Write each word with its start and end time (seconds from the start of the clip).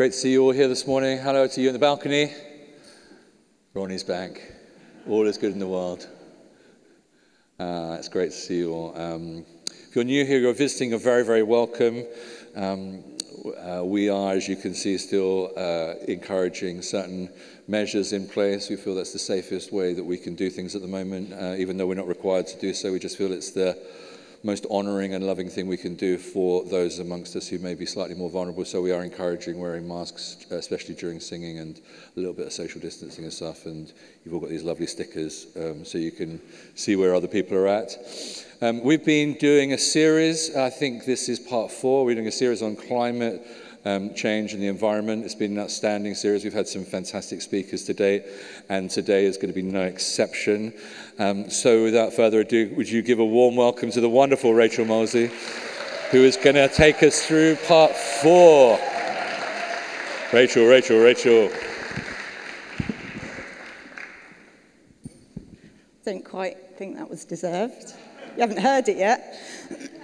Great 0.00 0.12
to 0.12 0.18
see 0.18 0.32
you 0.32 0.42
all 0.44 0.50
here 0.50 0.66
this 0.66 0.86
morning. 0.86 1.18
Hello 1.18 1.46
to 1.46 1.60
you 1.60 1.66
in 1.66 1.74
the 1.74 1.78
balcony. 1.78 2.32
Ronnie's 3.74 4.02
back. 4.02 4.40
All 5.06 5.26
is 5.26 5.36
good 5.36 5.52
in 5.52 5.58
the 5.58 5.68
world. 5.68 6.08
Uh, 7.58 7.96
it's 7.98 8.08
great 8.08 8.30
to 8.30 8.36
see 8.38 8.56
you 8.56 8.72
all. 8.72 8.98
Um, 8.98 9.44
if 9.66 9.94
you're 9.94 10.04
new 10.04 10.24
here, 10.24 10.38
you're 10.38 10.54
visiting, 10.54 10.88
you're 10.88 10.98
very, 10.98 11.22
very 11.22 11.42
welcome. 11.42 12.06
Um, 12.56 13.04
uh, 13.58 13.84
we 13.84 14.08
are, 14.08 14.32
as 14.32 14.48
you 14.48 14.56
can 14.56 14.72
see, 14.72 14.96
still 14.96 15.52
uh, 15.54 15.96
encouraging 16.08 16.80
certain 16.80 17.28
measures 17.68 18.14
in 18.14 18.26
place. 18.26 18.70
We 18.70 18.76
feel 18.76 18.94
that's 18.94 19.12
the 19.12 19.18
safest 19.18 19.70
way 19.70 19.92
that 19.92 20.04
we 20.04 20.16
can 20.16 20.34
do 20.34 20.48
things 20.48 20.74
at 20.74 20.80
the 20.80 20.88
moment, 20.88 21.34
uh, 21.34 21.56
even 21.58 21.76
though 21.76 21.86
we're 21.86 21.94
not 21.94 22.08
required 22.08 22.46
to 22.46 22.58
do 22.58 22.72
so. 22.72 22.90
We 22.90 23.00
just 23.00 23.18
feel 23.18 23.32
it's 23.32 23.50
the 23.50 23.78
most 24.42 24.64
honouring 24.66 25.14
and 25.14 25.26
loving 25.26 25.50
thing 25.50 25.66
we 25.66 25.76
can 25.76 25.94
do 25.94 26.16
for 26.16 26.64
those 26.64 26.98
amongst 26.98 27.36
us 27.36 27.48
who 27.48 27.58
may 27.58 27.74
be 27.74 27.84
slightly 27.84 28.14
more 28.14 28.30
vulnerable. 28.30 28.64
So 28.64 28.80
we 28.80 28.92
are 28.92 29.04
encouraging 29.04 29.58
wearing 29.58 29.86
masks, 29.86 30.46
especially 30.50 30.94
during 30.94 31.20
singing 31.20 31.58
and 31.58 31.78
a 32.16 32.20
little 32.20 32.32
bit 32.32 32.46
of 32.46 32.52
social 32.52 32.80
distancing 32.80 33.24
and 33.24 33.32
stuff. 33.32 33.66
And 33.66 33.92
you've 34.24 34.32
all 34.32 34.40
got 34.40 34.48
these 34.48 34.62
lovely 34.62 34.86
stickers 34.86 35.46
um, 35.56 35.84
so 35.84 35.98
you 35.98 36.10
can 36.10 36.40
see 36.74 36.96
where 36.96 37.14
other 37.14 37.28
people 37.28 37.56
are 37.58 37.68
at. 37.68 37.92
Um, 38.62 38.82
we've 38.82 39.04
been 39.04 39.34
doing 39.34 39.72
a 39.72 39.78
series, 39.78 40.56
I 40.56 40.70
think 40.70 41.04
this 41.04 41.28
is 41.28 41.38
part 41.38 41.70
four. 41.70 42.04
We're 42.04 42.14
doing 42.14 42.26
a 42.26 42.32
series 42.32 42.62
on 42.62 42.76
climate 42.76 43.46
um, 43.84 44.14
change 44.14 44.52
in 44.52 44.60
the 44.60 44.66
environment. 44.66 45.24
It's 45.24 45.34
been 45.34 45.52
an 45.52 45.58
outstanding 45.58 46.14
series. 46.14 46.44
We've 46.44 46.52
had 46.52 46.68
some 46.68 46.84
fantastic 46.84 47.40
speakers 47.42 47.84
today, 47.84 48.24
and 48.68 48.90
today 48.90 49.24
is 49.24 49.36
going 49.36 49.48
to 49.48 49.54
be 49.54 49.62
no 49.62 49.82
exception. 49.82 50.74
Um, 51.18 51.50
so, 51.50 51.84
without 51.84 52.12
further 52.12 52.40
ado, 52.40 52.72
would 52.76 52.88
you 52.88 53.02
give 53.02 53.18
a 53.18 53.24
warm 53.24 53.56
welcome 53.56 53.90
to 53.92 54.00
the 54.00 54.08
wonderful 54.08 54.52
Rachel 54.52 54.84
Moseley, 54.84 55.30
who 56.10 56.24
is 56.24 56.36
going 56.36 56.56
to 56.56 56.68
take 56.68 57.02
us 57.02 57.24
through 57.24 57.56
part 57.66 57.92
four? 57.92 58.78
Rachel, 60.32 60.66
Rachel, 60.66 60.98
Rachel. 60.98 61.50
Don't 66.04 66.24
quite 66.24 66.56
think 66.76 66.96
that 66.96 67.08
was 67.08 67.24
deserved. 67.24 67.94
You 68.36 68.40
haven't 68.40 68.60
heard 68.60 68.88
it 68.88 68.96
yet. 68.96 69.38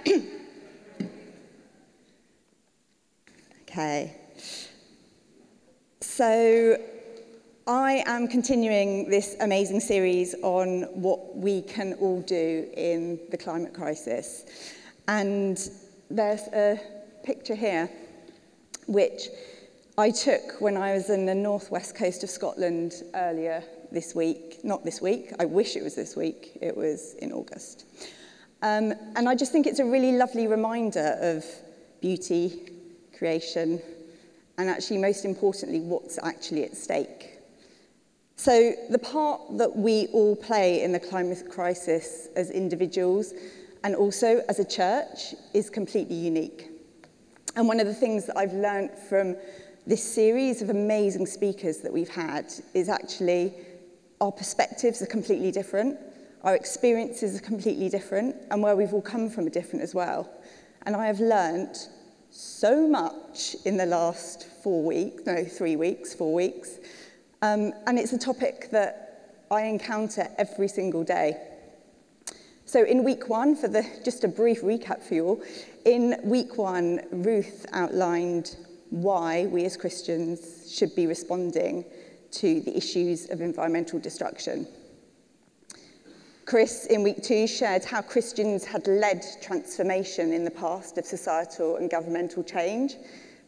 Okay. 3.77 4.11
So 6.01 6.81
I 7.67 8.01
am 8.07 8.27
continuing 8.27 9.07
this 9.07 9.35
amazing 9.39 9.81
series 9.81 10.33
on 10.41 10.81
what 10.99 11.37
we 11.37 11.61
can 11.61 11.93
all 11.99 12.21
do 12.21 12.67
in 12.75 13.19
the 13.29 13.37
climate 13.37 13.75
crisis. 13.75 14.45
And 15.07 15.59
there's 16.09 16.47
a 16.53 16.81
picture 17.23 17.53
here 17.53 17.87
which 18.87 19.27
I 19.95 20.09
took 20.09 20.59
when 20.59 20.75
I 20.75 20.93
was 20.93 21.11
in 21.11 21.27
the 21.27 21.35
northwest 21.35 21.95
coast 21.95 22.23
of 22.23 22.31
Scotland 22.31 22.93
earlier 23.13 23.63
this 23.91 24.15
week. 24.15 24.61
Not 24.63 24.85
this 24.85 25.01
week, 25.01 25.33
I 25.39 25.45
wish 25.45 25.75
it 25.75 25.83
was 25.83 25.93
this 25.93 26.15
week, 26.15 26.57
it 26.61 26.75
was 26.75 27.13
in 27.19 27.31
August. 27.31 27.85
Um, 28.63 28.93
and 29.15 29.29
I 29.29 29.35
just 29.35 29.51
think 29.51 29.67
it's 29.67 29.77
a 29.77 29.85
really 29.85 30.13
lovely 30.13 30.47
reminder 30.47 31.15
of 31.21 31.45
beauty, 32.01 32.71
creation, 33.17 33.81
and 34.57 34.69
actually, 34.69 34.97
most 34.97 35.25
importantly, 35.25 35.79
what's 35.79 36.19
actually 36.23 36.63
at 36.63 36.75
stake. 36.75 37.39
So, 38.35 38.73
the 38.89 38.99
part 38.99 39.57
that 39.57 39.75
we 39.75 40.07
all 40.13 40.35
play 40.35 40.83
in 40.83 40.91
the 40.91 40.99
climate 40.99 41.49
crisis 41.49 42.27
as 42.35 42.51
individuals 42.51 43.33
and 43.83 43.95
also 43.95 44.43
as 44.47 44.59
a 44.59 44.65
church 44.65 45.33
is 45.53 45.69
completely 45.69 46.15
unique. 46.15 46.69
And 47.55 47.67
one 47.67 47.79
of 47.79 47.87
the 47.87 47.93
things 47.93 48.25
that 48.27 48.37
I've 48.37 48.53
learned 48.53 48.91
from 49.09 49.35
this 49.87 50.03
series 50.03 50.61
of 50.61 50.69
amazing 50.69 51.25
speakers 51.25 51.77
that 51.77 51.91
we've 51.91 52.09
had 52.09 52.53
is 52.73 52.89
actually 52.89 53.53
our 54.21 54.31
perspectives 54.31 55.01
are 55.01 55.07
completely 55.07 55.51
different, 55.51 55.97
our 56.43 56.55
experiences 56.55 57.35
are 57.37 57.41
completely 57.43 57.89
different, 57.89 58.35
and 58.51 58.61
where 58.61 58.75
we've 58.75 58.93
all 58.93 59.01
come 59.01 59.29
from 59.29 59.47
are 59.47 59.49
different 59.49 59.81
as 59.81 59.95
well. 59.95 60.29
And 60.85 60.95
I 60.95 61.07
have 61.07 61.19
learned 61.19 61.77
so 62.29 62.87
much 62.87 63.55
in 63.65 63.77
the 63.77 63.85
last 63.85 64.47
four 64.63 64.83
weeks, 64.83 65.25
no, 65.25 65.43
three 65.43 65.75
weeks, 65.75 66.13
four 66.13 66.33
weeks. 66.33 66.77
Um, 67.41 67.73
and 67.85 67.97
it's 67.97 68.13
a 68.13 68.17
topic 68.17 68.69
that 68.71 69.45
I 69.49 69.63
encounter 69.63 70.27
every 70.37 70.67
single 70.67 71.03
day. 71.03 71.37
So 72.65 72.83
in 72.83 73.03
week 73.03 73.29
one, 73.29 73.55
for 73.55 73.69
the, 73.69 73.85
just 74.03 74.23
a 74.23 74.27
brief 74.27 74.61
recap 74.61 75.01
for 75.01 75.13
you 75.13 75.25
all, 75.25 75.43
in 75.85 76.17
week 76.23 76.57
one, 76.57 77.01
Ruth 77.11 77.65
outlined 77.71 78.57
why 78.89 79.45
we 79.45 79.63
as 79.65 79.77
Christians 79.77 80.73
should 80.73 80.93
be 80.95 81.07
responding 81.07 81.85
to 82.31 82.59
the 82.61 82.75
issues 82.75 83.29
of 83.29 83.39
environmental 83.39 83.99
destruction. 83.99 84.67
Chris, 86.47 86.85
in 86.85 87.03
week 87.03 87.21
two, 87.21 87.45
shared 87.45 87.83
how 87.83 88.01
Christians 88.01 88.63
had 88.63 88.87
led 88.87 89.21
transformation 89.41 90.31
in 90.31 90.45
the 90.45 90.51
past 90.51 90.97
of 90.97 91.05
societal 91.05 91.75
and 91.75 91.89
governmental 91.89 92.41
change, 92.41 92.95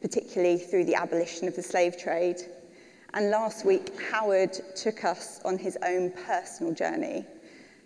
particularly 0.02 0.58
through 0.58 0.84
the 0.84 0.96
abolition 0.96 1.48
of 1.48 1.56
the 1.56 1.64
slave 1.64 1.98
trade. 1.98 2.42
And 3.14 3.30
last 3.30 3.66
week, 3.66 3.98
Howard 4.12 4.52
took 4.76 5.06
us 5.06 5.40
on 5.46 5.58
his 5.58 5.78
own 5.82 6.12
personal 6.28 6.74
journey 6.74 7.26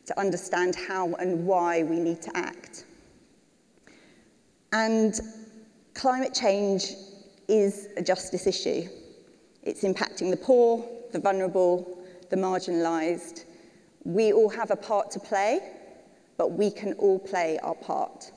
to 0.07 0.19
understand 0.19 0.75
how 0.75 1.13
and 1.19 1.45
why 1.45 1.83
we 1.83 1.99
need 1.99 2.23
to 2.23 2.35
act. 2.35 2.85
And 4.71 5.13
climate 5.93 6.33
change 6.33 6.91
is 7.47 7.89
a 7.97 8.01
justice 8.01 8.47
issue. 8.47 8.89
It's 9.61 9.83
impacting 9.83 10.31
the 10.31 10.37
poor, 10.37 10.83
the 11.11 11.19
vulnerable, 11.19 11.99
the 12.31 12.35
marginalised, 12.35 13.43
we 14.03 14.33
all 14.33 14.49
have 14.49 14.71
a 14.71 14.75
part 14.75 15.11
to 15.11 15.19
play, 15.19 15.59
but 16.37 16.51
we 16.51 16.71
can 16.71 16.93
all 16.93 17.19
play 17.19 17.59
our 17.59 17.75
part. 17.75 18.31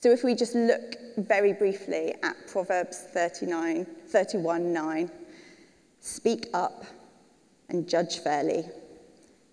So 0.00 0.10
if 0.10 0.22
we 0.22 0.34
just 0.34 0.54
look 0.54 0.96
very 1.16 1.52
briefly 1.52 2.14
at 2.22 2.36
Proverbs 2.48 3.06
39, 3.14 3.86
31, 4.08 4.72
9, 4.72 5.10
speak 6.00 6.48
up 6.52 6.84
and 7.68 7.88
judge 7.88 8.18
fairly, 8.18 8.64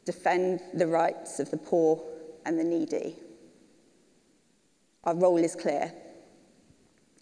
defend 0.03 0.62
the 0.74 0.88
rights 0.88 1.40
of 1.40 1.50
the 1.52 1.58
poor 1.58 2.03
and 2.46 2.59
the 2.59 2.64
needy. 2.64 3.16
Our 5.03 5.16
role 5.16 5.38
is 5.38 5.56
clear. 5.56 5.94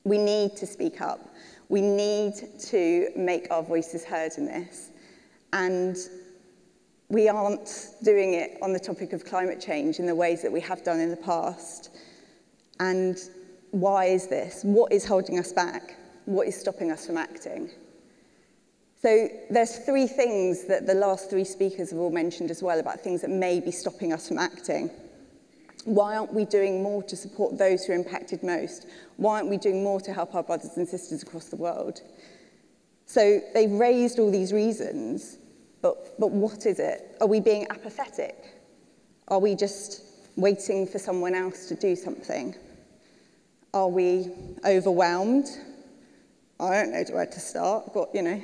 We 0.03 0.17
need 0.17 0.55
to 0.57 0.65
speak 0.65 1.01
up. 1.01 1.19
We 1.67 1.81
need 1.81 2.33
to 2.61 3.09
make 3.15 3.47
our 3.51 3.61
voices 3.61 4.03
heard 4.03 4.31
in 4.37 4.45
this. 4.45 4.89
And 5.53 5.97
we 7.09 7.27
aren't 7.27 7.89
doing 8.03 8.33
it 8.33 8.57
on 8.61 8.71
the 8.71 8.79
topic 8.79 9.13
of 9.13 9.25
climate 9.25 9.59
change 9.59 9.99
in 9.99 10.05
the 10.05 10.15
ways 10.15 10.41
that 10.43 10.51
we 10.51 10.61
have 10.61 10.83
done 10.83 10.99
in 10.99 11.09
the 11.09 11.17
past. 11.17 11.89
And 12.79 13.17
why 13.71 14.05
is 14.05 14.27
this? 14.27 14.63
What 14.63 14.91
is 14.91 15.05
holding 15.05 15.39
us 15.39 15.51
back? 15.51 15.95
What 16.25 16.47
is 16.47 16.59
stopping 16.59 16.91
us 16.91 17.07
from 17.07 17.17
acting? 17.17 17.71
So 19.01 19.27
there's 19.49 19.77
three 19.77 20.07
things 20.07 20.65
that 20.65 20.85
the 20.85 20.93
last 20.93 21.29
three 21.29 21.45
speakers 21.45 21.89
have 21.91 21.99
all 21.99 22.11
mentioned 22.11 22.51
as 22.51 22.61
well 22.61 22.79
about 22.79 22.99
things 22.99 23.21
that 23.21 23.29
may 23.29 23.59
be 23.59 23.71
stopping 23.71 24.13
us 24.13 24.27
from 24.27 24.37
acting. 24.37 24.91
Why 25.85 26.17
aren't 26.17 26.33
we 26.33 26.45
doing 26.45 26.83
more 26.83 27.01
to 27.03 27.15
support 27.15 27.57
those 27.57 27.85
who 27.85 27.93
are 27.93 27.95
impacted 27.95 28.43
most? 28.43 28.85
Why 29.17 29.37
aren't 29.37 29.49
we 29.49 29.57
doing 29.57 29.83
more 29.83 29.99
to 30.01 30.13
help 30.13 30.35
our 30.35 30.43
brothers 30.43 30.75
and 30.75 30.87
sisters 30.87 31.23
across 31.23 31.45
the 31.45 31.55
world? 31.55 32.01
So 33.05 33.41
they've 33.55 33.71
raised 33.71 34.19
all 34.19 34.29
these 34.29 34.53
reasons, 34.53 35.38
but, 35.81 36.19
but 36.19 36.31
what 36.31 36.65
is 36.65 36.79
it? 36.79 37.17
Are 37.21 37.27
we 37.27 37.39
being 37.39 37.67
apathetic? 37.69 38.59
Are 39.27 39.39
we 39.39 39.55
just 39.55 40.03
waiting 40.35 40.87
for 40.87 40.99
someone 40.99 41.35
else 41.35 41.67
to 41.67 41.75
do 41.75 41.95
something? 41.95 42.55
Are 43.73 43.87
we 43.87 44.31
overwhelmed? 44.65 45.47
I 46.59 46.71
don't 46.71 46.91
know 46.91 47.03
where 47.15 47.25
to 47.25 47.39
start. 47.39 47.85
I've 47.87 47.93
got, 47.93 48.13
you 48.13 48.21
know, 48.21 48.41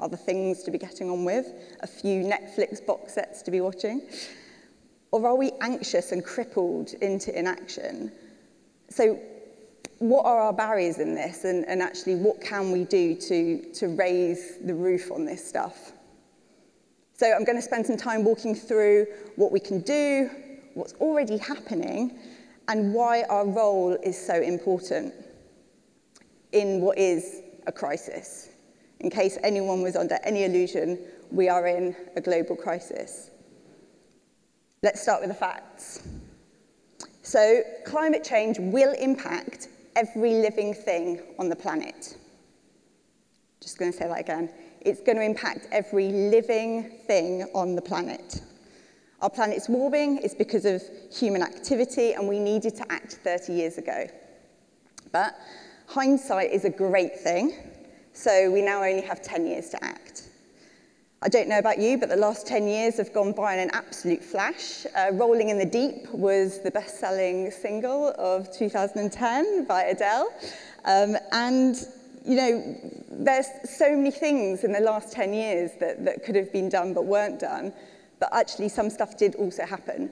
other 0.00 0.16
things 0.16 0.62
to 0.64 0.70
be 0.70 0.78
getting 0.78 1.10
on 1.10 1.24
with, 1.24 1.46
a 1.80 1.86
few 1.86 2.24
Netflix 2.24 2.84
box 2.84 3.14
sets 3.14 3.42
to 3.42 3.50
be 3.50 3.60
watching. 3.60 4.02
Or 5.12 5.26
are 5.26 5.36
we 5.36 5.52
anxious 5.60 6.10
and 6.10 6.24
crippled 6.24 6.92
into 6.94 7.36
inaction? 7.38 8.10
So, 8.88 9.18
what 9.98 10.26
are 10.26 10.40
our 10.40 10.52
barriers 10.52 10.98
in 10.98 11.14
this, 11.14 11.44
and, 11.44 11.64
and 11.66 11.80
actually, 11.80 12.16
what 12.16 12.40
can 12.40 12.72
we 12.72 12.84
do 12.84 13.14
to, 13.14 13.72
to 13.74 13.88
raise 13.88 14.58
the 14.58 14.74
roof 14.74 15.12
on 15.12 15.24
this 15.24 15.46
stuff? 15.46 15.93
So 17.14 17.32
I'm 17.32 17.44
going 17.44 17.56
to 17.56 17.62
spend 17.62 17.86
some 17.86 17.96
time 17.96 18.24
walking 18.24 18.56
through 18.56 19.06
what 19.36 19.52
we 19.52 19.60
can 19.60 19.80
do, 19.80 20.28
what's 20.74 20.94
already 20.94 21.38
happening, 21.38 22.18
and 22.66 22.92
why 22.92 23.22
our 23.28 23.46
role 23.46 23.96
is 24.02 24.18
so 24.18 24.34
important 24.34 25.14
in 26.50 26.80
what 26.80 26.98
is 26.98 27.42
a 27.68 27.72
crisis. 27.72 28.50
In 28.98 29.10
case 29.10 29.38
anyone 29.44 29.80
was 29.80 29.94
under 29.94 30.18
any 30.24 30.44
illusion, 30.44 30.98
we 31.30 31.48
are 31.48 31.66
in 31.68 31.94
a 32.16 32.20
global 32.20 32.56
crisis. 32.56 33.30
Let's 34.82 35.00
start 35.00 35.20
with 35.20 35.30
the 35.30 35.36
facts. 35.36 36.02
So, 37.22 37.62
climate 37.86 38.24
change 38.24 38.58
will 38.58 38.92
impact 38.94 39.68
every 39.94 40.34
living 40.34 40.74
thing 40.74 41.20
on 41.38 41.48
the 41.48 41.56
planet. 41.56 42.16
Just 43.64 43.78
going 43.78 43.90
to 43.90 43.96
say 43.96 44.06
that 44.06 44.20
again. 44.20 44.50
It's 44.82 45.00
going 45.00 45.16
to 45.16 45.24
impact 45.24 45.68
every 45.72 46.10
living 46.10 46.98
thing 47.06 47.44
on 47.54 47.74
the 47.74 47.80
planet. 47.80 48.42
Our 49.22 49.30
planet's 49.30 49.70
warming 49.70 50.18
is 50.18 50.34
because 50.34 50.66
of 50.66 50.82
human 51.10 51.42
activity, 51.42 52.12
and 52.12 52.28
we 52.28 52.38
needed 52.38 52.76
to 52.76 52.92
act 52.92 53.14
30 53.14 53.54
years 53.54 53.78
ago. 53.78 54.06
But 55.12 55.34
hindsight 55.86 56.50
is 56.50 56.66
a 56.66 56.70
great 56.70 57.18
thing, 57.18 57.56
so 58.12 58.50
we 58.50 58.60
now 58.60 58.82
only 58.82 59.00
have 59.00 59.22
10 59.22 59.46
years 59.46 59.70
to 59.70 59.82
act. 59.82 60.28
I 61.22 61.28
don't 61.28 61.48
know 61.48 61.58
about 61.58 61.78
you, 61.78 61.96
but 61.96 62.10
the 62.10 62.16
last 62.16 62.46
10 62.46 62.68
years 62.68 62.98
have 62.98 63.14
gone 63.14 63.32
by 63.32 63.54
in 63.54 63.60
an 63.60 63.70
absolute 63.72 64.22
flash. 64.22 64.84
Uh, 64.94 65.08
Rolling 65.14 65.48
in 65.48 65.56
the 65.56 65.64
Deep 65.64 66.06
was 66.12 66.60
the 66.60 66.70
best 66.70 67.00
selling 67.00 67.50
single 67.50 68.08
of 68.18 68.54
2010 68.54 69.64
by 69.64 69.84
Adele. 69.84 70.28
Um, 70.84 71.16
and, 71.32 71.76
you 72.24 72.36
know, 72.36 72.76
there's 73.10 73.46
so 73.64 73.94
many 73.94 74.10
things 74.10 74.64
in 74.64 74.72
the 74.72 74.80
last 74.80 75.12
10 75.12 75.34
years 75.34 75.72
that, 75.78 76.04
that 76.04 76.24
could 76.24 76.34
have 76.34 76.52
been 76.52 76.68
done 76.68 76.94
but 76.94 77.04
weren't 77.04 77.38
done. 77.38 77.72
But 78.18 78.30
actually, 78.32 78.70
some 78.70 78.88
stuff 78.88 79.18
did 79.18 79.34
also 79.34 79.66
happen. 79.66 80.10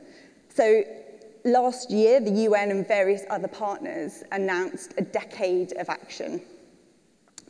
So 0.54 0.84
last 1.44 1.90
year, 1.90 2.20
the 2.20 2.30
UN 2.30 2.70
and 2.70 2.86
various 2.86 3.22
other 3.30 3.48
partners 3.48 4.22
announced 4.32 4.92
a 4.98 5.02
decade 5.02 5.72
of 5.78 5.88
action. 5.88 6.42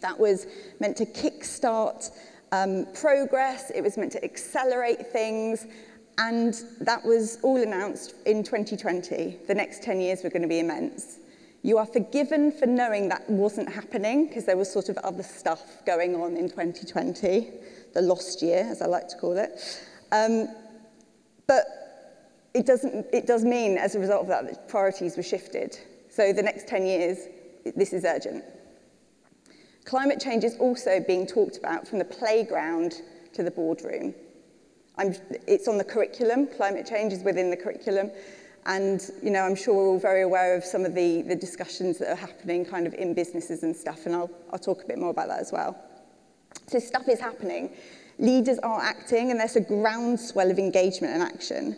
That 0.01 0.19
was 0.19 0.47
meant 0.79 0.97
to 0.99 1.07
kickstart 1.07 2.11
um, 2.53 2.87
progress, 2.95 3.71
it 3.75 3.81
was 3.81 3.97
meant 3.97 4.13
to 4.13 4.23
accelerate 4.23 5.07
things, 5.07 5.67
and 6.19 6.55
that 6.81 7.03
was 7.05 7.39
all 7.43 7.57
announced 7.57 8.15
in 8.27 8.43
2020. 8.43 9.39
The 9.49 9.55
next 9.55 9.83
10 9.83 10.01
years 10.01 10.23
were 10.23 10.31
going 10.31 10.43
to 10.43 10.49
be 10.49 10.61
immense. 10.61 11.19
You 11.63 11.79
are 11.79 11.87
forgiven 11.87 12.51
for 12.51 12.67
knowing 12.67 13.09
that 13.09 13.29
wasn't 13.31 13.73
happening 13.73 14.27
because 14.27 14.45
there 14.45 14.57
was 14.57 14.71
sort 14.71 14.89
of 14.89 14.99
other 14.99 15.23
stuff 15.23 15.63
going 15.87 16.17
on 16.17 16.37
in 16.37 16.49
2020, 16.49 17.51
the 17.95 18.03
lost 18.03 18.43
year, 18.43 18.67
as 18.69 18.83
I 18.83 18.87
like 18.87 19.07
to 19.09 19.17
call 19.17 19.37
it. 19.37 19.53
Um, 20.11 20.49
but 21.47 21.65
it, 22.53 22.67
doesn't, 22.67 23.07
it 23.13 23.27
does 23.27 23.45
mean, 23.45 23.79
as 23.79 23.95
a 23.95 24.01
result 24.01 24.23
of 24.23 24.29
that, 24.29 24.47
that 24.47 24.69
priorities 24.69 25.17
were 25.17 25.23
shifted. 25.23 25.79
So 26.11 26.33
the 26.33 26.43
next 26.43 26.67
10 26.67 26.85
years, 26.85 27.19
this 27.77 27.93
is 27.93 28.05
urgent. 28.05 28.45
Climate 29.85 30.21
change 30.21 30.43
is 30.43 30.57
also 30.59 30.99
being 31.01 31.27
talked 31.27 31.59
about 31.59 31.87
from 31.87 31.99
the 32.01 32.05
playground 32.05 33.03
to 33.35 33.45
the 33.45 33.51
boardroom. 33.53 34.15
I'm, 34.99 35.15
it's 35.47 35.69
on 35.69 35.79
the 35.79 35.85
curriculum, 35.85 36.49
climate 36.49 36.87
change 36.87 37.13
is 37.13 37.23
within 37.23 37.51
the 37.51 37.57
curriculum, 37.57 38.11
and 38.67 39.11
you 39.23 39.31
know, 39.31 39.43
I'm 39.43 39.55
sure 39.55 39.75
we're 39.75 39.89
all 39.89 39.99
very 39.99 40.23
aware 40.23 40.57
of 40.57 40.65
some 40.65 40.85
of 40.85 40.95
the, 40.95 41.23
the 41.23 41.35
discussions 41.35 41.99
that 41.99 42.11
are 42.11 42.17
happening 42.17 42.65
kind 42.65 42.87
of 42.87 42.95
in 42.95 43.15
businesses 43.15 43.63
and 43.63 43.75
stuff, 43.75 44.07
and 44.07 44.15
I'll, 44.15 44.31
I'll 44.53 44.59
talk 44.59 44.83
a 44.85 44.87
bit 44.87 44.99
more 44.99 45.11
about 45.11 45.29
that 45.29 45.41
as 45.41 45.53
well. 45.53 45.77
So 46.69 46.79
stuff 46.79 47.09
is 47.09 47.21
happening. 47.21 47.71
Leaders 48.19 48.59
are 48.61 48.81
acting, 48.81 49.31
and 49.31 49.41
there's 49.41 49.57
a 49.57 49.61
groundswell 49.61 50.51
of 50.51 50.59
engagement 50.59 51.15
and 51.15 51.23
action. 51.23 51.77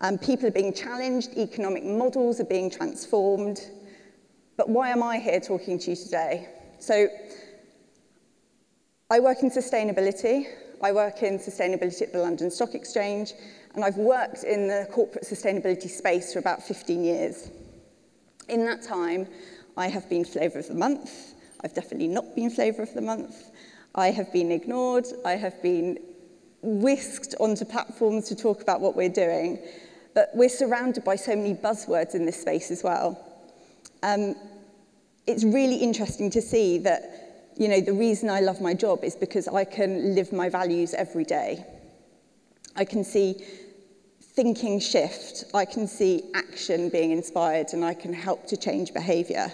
Um, 0.00 0.18
people 0.18 0.46
are 0.46 0.52
being 0.52 0.72
challenged, 0.72 1.30
economic 1.36 1.84
models 1.84 2.40
are 2.40 2.44
being 2.44 2.70
transformed. 2.70 3.60
But 4.56 4.68
why 4.68 4.90
am 4.90 5.02
I 5.02 5.18
here 5.18 5.40
talking 5.40 5.78
to 5.80 5.90
you 5.90 5.96
today? 5.96 6.48
So 6.78 7.08
I 9.10 9.20
work 9.20 9.42
in 9.42 9.50
sustainability. 9.50 10.46
I 10.82 10.92
work 10.92 11.22
in 11.22 11.38
sustainability 11.38 12.02
at 12.02 12.12
the 12.12 12.20
London 12.20 12.50
Stock 12.50 12.74
Exchange, 12.74 13.32
and 13.74 13.84
I've 13.84 13.96
worked 13.96 14.44
in 14.44 14.68
the 14.68 14.88
corporate 14.92 15.24
sustainability 15.24 15.88
space 15.88 16.32
for 16.32 16.38
about 16.38 16.62
15 16.62 17.02
years. 17.02 17.50
In 18.48 18.64
that 18.66 18.82
time, 18.82 19.26
I 19.76 19.88
have 19.88 20.08
been 20.08 20.24
flavour 20.24 20.58
of 20.58 20.68
the 20.68 20.74
month. 20.74 21.34
I've 21.62 21.74
definitely 21.74 22.08
not 22.08 22.34
been 22.36 22.50
flavour 22.50 22.82
of 22.82 22.94
the 22.94 23.00
month. 23.00 23.50
I 23.94 24.10
have 24.10 24.32
been 24.32 24.52
ignored. 24.52 25.06
I 25.24 25.32
have 25.32 25.60
been 25.62 25.98
whisked 26.62 27.34
onto 27.40 27.64
platforms 27.64 28.28
to 28.28 28.36
talk 28.36 28.62
about 28.62 28.80
what 28.80 28.96
we're 28.96 29.08
doing. 29.08 29.58
But 30.14 30.30
we're 30.34 30.48
surrounded 30.48 31.04
by 31.04 31.16
so 31.16 31.34
many 31.34 31.54
buzzwords 31.54 32.14
in 32.14 32.24
this 32.24 32.40
space 32.40 32.70
as 32.70 32.82
well. 32.82 33.18
Um, 34.02 34.36
it's 35.26 35.44
really 35.44 35.76
interesting 35.76 36.30
to 36.30 36.42
see 36.42 36.78
that, 36.78 37.23
you 37.56 37.68
know, 37.68 37.80
the 37.80 37.92
reason 37.92 38.30
I 38.30 38.40
love 38.40 38.60
my 38.60 38.74
job 38.74 39.04
is 39.04 39.14
because 39.14 39.48
I 39.48 39.64
can 39.64 40.14
live 40.14 40.32
my 40.32 40.48
values 40.48 40.94
every 40.94 41.24
day. 41.24 41.64
I 42.76 42.84
can 42.84 43.04
see 43.04 43.44
thinking 44.20 44.80
shift, 44.80 45.44
I 45.54 45.64
can 45.64 45.86
see 45.86 46.24
action 46.34 46.88
being 46.88 47.12
inspired, 47.12 47.68
and 47.72 47.84
I 47.84 47.94
can 47.94 48.12
help 48.12 48.46
to 48.48 48.56
change 48.56 48.92
behaviour. 48.92 49.52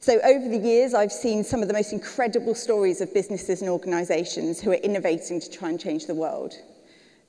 So 0.00 0.20
over 0.20 0.48
the 0.48 0.58
years, 0.58 0.94
I've 0.94 1.12
seen 1.12 1.42
some 1.42 1.62
of 1.62 1.68
the 1.68 1.74
most 1.74 1.92
incredible 1.92 2.54
stories 2.54 3.00
of 3.00 3.12
businesses 3.14 3.62
and 3.62 3.70
organisations 3.70 4.60
who 4.60 4.70
are 4.70 4.74
innovating 4.74 5.40
to 5.40 5.50
try 5.50 5.70
and 5.70 5.80
change 5.80 6.06
the 6.06 6.14
world. 6.14 6.54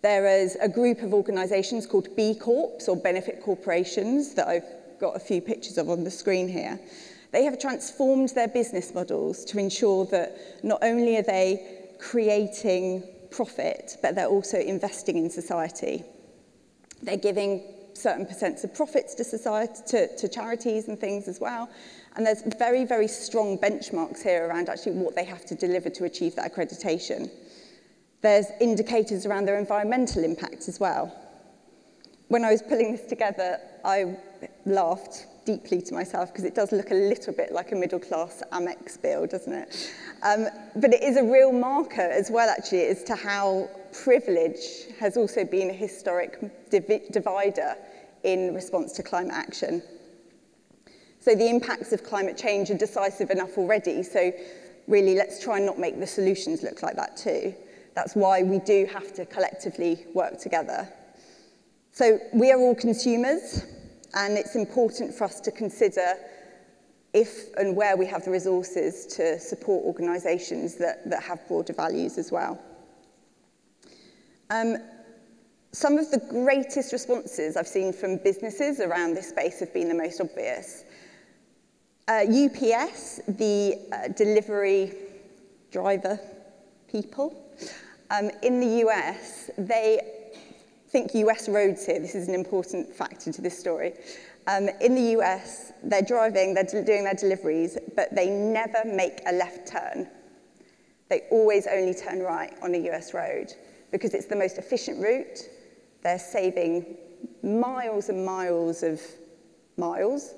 There 0.01 0.27
is 0.27 0.55
a 0.61 0.69
group 0.69 1.01
of 1.01 1.13
organisations 1.13 1.87
called 1.87 2.15
B 2.15 2.35
Corps, 2.35 2.87
or 2.87 2.95
Benefit 2.95 3.41
Corporations, 3.41 4.33
that 4.35 4.47
I've 4.47 4.99
got 4.99 5.15
a 5.15 5.19
few 5.19 5.41
pictures 5.41 5.77
of 5.77 5.89
on 5.89 6.03
the 6.03 6.11
screen 6.11 6.47
here. 6.47 6.79
They 7.31 7.43
have 7.43 7.59
transformed 7.59 8.29
their 8.29 8.47
business 8.47 8.93
models 8.93 9.45
to 9.45 9.59
ensure 9.59 10.05
that 10.07 10.63
not 10.63 10.79
only 10.81 11.17
are 11.17 11.23
they 11.23 11.87
creating 11.99 13.03
profit, 13.29 13.97
but 14.01 14.15
they're 14.15 14.27
also 14.27 14.59
investing 14.59 15.17
in 15.17 15.29
society. 15.29 16.03
They're 17.03 17.17
giving 17.17 17.63
certain 17.93 18.25
percents 18.25 18.63
of 18.63 18.73
profits 18.73 19.13
to 19.15 19.23
society, 19.23 19.81
to, 19.87 20.15
to 20.17 20.27
charities 20.27 20.87
and 20.87 20.97
things 20.97 21.27
as 21.27 21.39
well. 21.39 21.69
And 22.15 22.25
there's 22.25 22.41
very, 22.57 22.85
very 22.85 23.07
strong 23.07 23.57
benchmarks 23.57 24.23
here 24.23 24.47
around 24.47 24.69
actually 24.69 24.93
what 24.93 25.15
they 25.15 25.25
have 25.25 25.45
to 25.45 25.55
deliver 25.55 25.89
to 25.91 26.05
achieve 26.05 26.35
that 26.35 26.53
accreditation. 26.53 27.29
There's 28.21 28.47
indicators 28.59 29.25
around 29.25 29.45
their 29.45 29.59
environmental 29.59 30.23
impact 30.23 30.67
as 30.67 30.79
well. 30.79 31.15
When 32.27 32.43
I 32.43 32.51
was 32.51 32.61
pulling 32.61 32.91
this 32.91 33.05
together, 33.05 33.59
I 33.83 34.17
laughed 34.65 35.25
deeply 35.45 35.81
to 35.81 35.93
myself 35.93 36.31
because 36.31 36.43
it 36.43 36.55
does 36.55 36.71
look 36.71 36.91
a 36.91 36.95
little 36.95 37.33
bit 37.33 37.51
like 37.51 37.71
a 37.71 37.75
middle 37.75 37.99
class 37.99 38.43
Amex 38.51 39.01
bill, 39.01 39.27
doesn't 39.27 39.53
it? 39.53 39.91
Um, 40.23 40.47
but 40.75 40.93
it 40.93 41.03
is 41.03 41.17
a 41.17 41.23
real 41.23 41.51
marker 41.51 42.01
as 42.01 42.29
well, 42.29 42.49
actually, 42.49 42.85
as 42.85 43.03
to 43.05 43.15
how 43.15 43.69
privilege 44.03 44.59
has 44.99 45.17
also 45.17 45.43
been 45.43 45.69
a 45.69 45.73
historic 45.73 46.39
div 46.69 46.85
divider 47.11 47.75
in 48.23 48.53
response 48.53 48.93
to 48.93 49.03
climate 49.03 49.33
action. 49.33 49.81
So 51.19 51.35
the 51.35 51.49
impacts 51.49 51.91
of 51.91 52.03
climate 52.03 52.37
change 52.37 52.69
are 52.69 52.77
decisive 52.77 53.29
enough 53.29 53.57
already, 53.57 54.03
so 54.03 54.31
really 54.87 55.15
let's 55.15 55.43
try 55.43 55.57
and 55.57 55.65
not 55.65 55.77
make 55.77 55.99
the 55.99 56.07
solutions 56.07 56.63
look 56.63 56.81
like 56.81 56.95
that 56.95 57.17
too. 57.17 57.53
That's 57.95 58.15
why 58.15 58.43
we 58.43 58.59
do 58.59 58.85
have 58.93 59.13
to 59.13 59.25
collectively 59.25 60.05
work 60.13 60.39
together. 60.39 60.87
So 61.91 62.19
we 62.33 62.51
are 62.51 62.59
all 62.59 62.75
consumers, 62.75 63.65
and 64.15 64.37
it's 64.37 64.55
important 64.55 65.13
for 65.13 65.25
us 65.25 65.39
to 65.41 65.51
consider 65.51 66.15
if 67.13 67.53
and 67.55 67.75
where 67.75 67.97
we 67.97 68.05
have 68.05 68.23
the 68.23 68.31
resources 68.31 69.05
to 69.07 69.39
support 69.39 69.83
organisations 69.85 70.75
that, 70.75 71.09
that 71.09 71.23
have 71.23 71.47
broader 71.47 71.73
values 71.73 72.17
as 72.17 72.31
well. 72.31 72.59
Um, 74.49 74.77
some 75.71 75.97
of 75.97 76.09
the 76.09 76.19
greatest 76.29 76.91
responses 76.91 77.55
I've 77.55 77.67
seen 77.67 77.93
from 77.93 78.17
businesses 78.17 78.79
around 78.79 79.13
this 79.13 79.29
space 79.29 79.59
have 79.59 79.73
been 79.73 79.87
the 79.87 79.95
most 79.95 80.19
obvious. 80.19 80.83
Uh, 82.07 82.25
UPS, 82.25 83.21
the 83.27 83.77
uh, 83.91 84.07
delivery 84.09 84.93
driver 85.71 86.19
people, 86.87 87.35
um, 88.09 88.31
in 88.41 88.59
the 88.59 88.87
US, 88.87 89.51
they 89.57 90.18
think 90.89 91.13
US 91.13 91.47
roads 91.47 91.85
here. 91.85 91.99
This 91.99 92.15
is 92.15 92.27
an 92.27 92.35
important 92.35 92.93
factor 92.93 93.31
to 93.31 93.41
this 93.41 93.57
story. 93.57 93.93
Um, 94.47 94.69
in 94.81 94.95
the 94.95 95.19
US, 95.19 95.71
they're 95.83 96.01
driving, 96.01 96.53
they're 96.53 96.63
doing 96.63 97.03
their 97.03 97.13
deliveries, 97.13 97.77
but 97.95 98.13
they 98.15 98.29
never 98.29 98.83
make 98.85 99.21
a 99.27 99.33
left 99.33 99.67
turn. 99.67 100.07
They 101.09 101.21
always 101.31 101.67
only 101.67 101.93
turn 101.93 102.19
right 102.19 102.53
on 102.61 102.73
a 102.73 102.89
US 102.89 103.13
road 103.13 103.53
because 103.91 104.13
it's 104.13 104.25
the 104.25 104.35
most 104.35 104.57
efficient 104.57 105.01
route. 105.01 105.39
They're 106.03 106.19
saving 106.19 106.97
miles 107.43 108.09
and 108.09 108.25
miles 108.25 108.83
of 108.83 109.01
miles, 109.77 110.33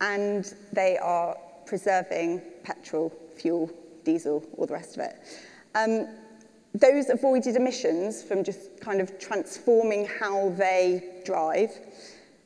and 0.00 0.52
they 0.72 0.98
are 0.98 1.36
preserving 1.66 2.42
petrol, 2.64 3.12
fuel, 3.36 3.70
diesel, 4.04 4.44
all 4.56 4.66
the 4.66 4.72
rest 4.72 4.96
of 4.96 5.04
it. 5.04 5.16
Um, 5.74 6.08
those 6.74 7.10
avoided 7.10 7.56
emissions 7.56 8.22
from 8.22 8.42
just 8.42 8.80
kind 8.80 9.00
of 9.00 9.18
transforming 9.18 10.06
how 10.06 10.50
they 10.50 11.20
drive 11.24 11.70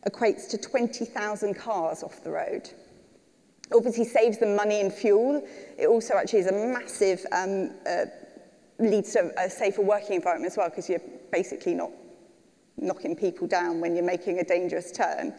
equates 0.09 0.49
to 0.49 0.59
20,000 0.59 1.55
cars 1.55 2.03
off 2.03 2.23
the 2.25 2.31
road. 2.31 2.71
Obviously 3.75 4.05
saves 4.05 4.39
them 4.39 4.55
money 4.55 4.81
and 4.81 4.93
fuel. 4.93 5.47
It 5.79 5.87
also 5.87 6.15
actually 6.15 6.41
is 6.41 6.47
a 6.47 6.53
massive, 6.53 7.25
um, 7.33 7.73
uh, 7.89 8.07
leads 8.79 9.13
to 9.13 9.33
a 9.39 9.49
safer 9.49 9.83
working 9.83 10.17
environment 10.17 10.53
as 10.53 10.57
well 10.57 10.69
because 10.69 10.89
you're 10.89 11.03
basically 11.33 11.75
not 11.75 11.91
knocking 12.77 13.17
people 13.17 13.47
down 13.47 13.81
when 13.81 13.97
you're 13.97 14.05
making 14.05 14.39
a 14.39 14.45
dangerous 14.45 14.93
turn. 14.93 15.35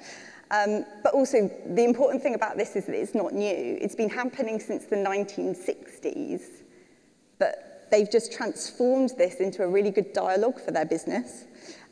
Um, 0.50 0.86
but 1.04 1.14
also, 1.14 1.52
the 1.68 1.84
important 1.84 2.24
thing 2.24 2.36
about 2.36 2.58
this 2.58 2.76
is 2.78 2.86
that 2.86 2.96
it's 2.96 3.14
not 3.14 3.34
new. 3.34 3.78
It's 3.82 3.96
been 3.96 4.10
happening 4.10 4.60
since 4.60 4.86
the 4.86 4.96
1960s 4.96 6.64
but 7.40 7.67
they've 7.92 8.10
just 8.10 8.32
transformed 8.32 9.12
this 9.18 9.36
into 9.36 9.64
a 9.64 9.68
really 9.68 9.92
good 9.92 10.14
dialogue 10.14 10.60
for 10.60 10.72
their 10.72 10.86
business. 10.86 11.46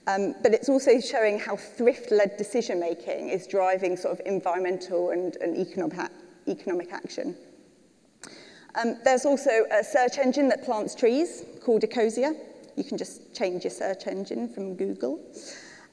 Um, 0.07 0.35
but 0.43 0.53
it's 0.53 0.69
also 0.69 0.99
showing 0.99 1.39
how 1.39 1.55
thrift-led 1.55 2.37
decision-making 2.37 3.29
is 3.29 3.47
driving 3.47 3.97
sort 3.97 4.19
of 4.19 4.25
environmental 4.25 5.09
and, 5.09 5.35
and 5.37 5.57
economic, 5.57 6.11
economic 6.47 6.93
action. 6.93 7.35
Um, 8.75 8.97
there's 9.03 9.25
also 9.25 9.65
a 9.71 9.83
search 9.83 10.17
engine 10.17 10.47
that 10.49 10.63
plants 10.63 10.93
trees 10.95 11.43
called 11.63 11.81
Ecosia. 11.81 12.35
You 12.75 12.83
can 12.83 12.97
just 12.97 13.33
change 13.33 13.63
your 13.63 13.71
search 13.71 14.05
engine 14.05 14.47
from 14.49 14.75
Google. 14.75 15.19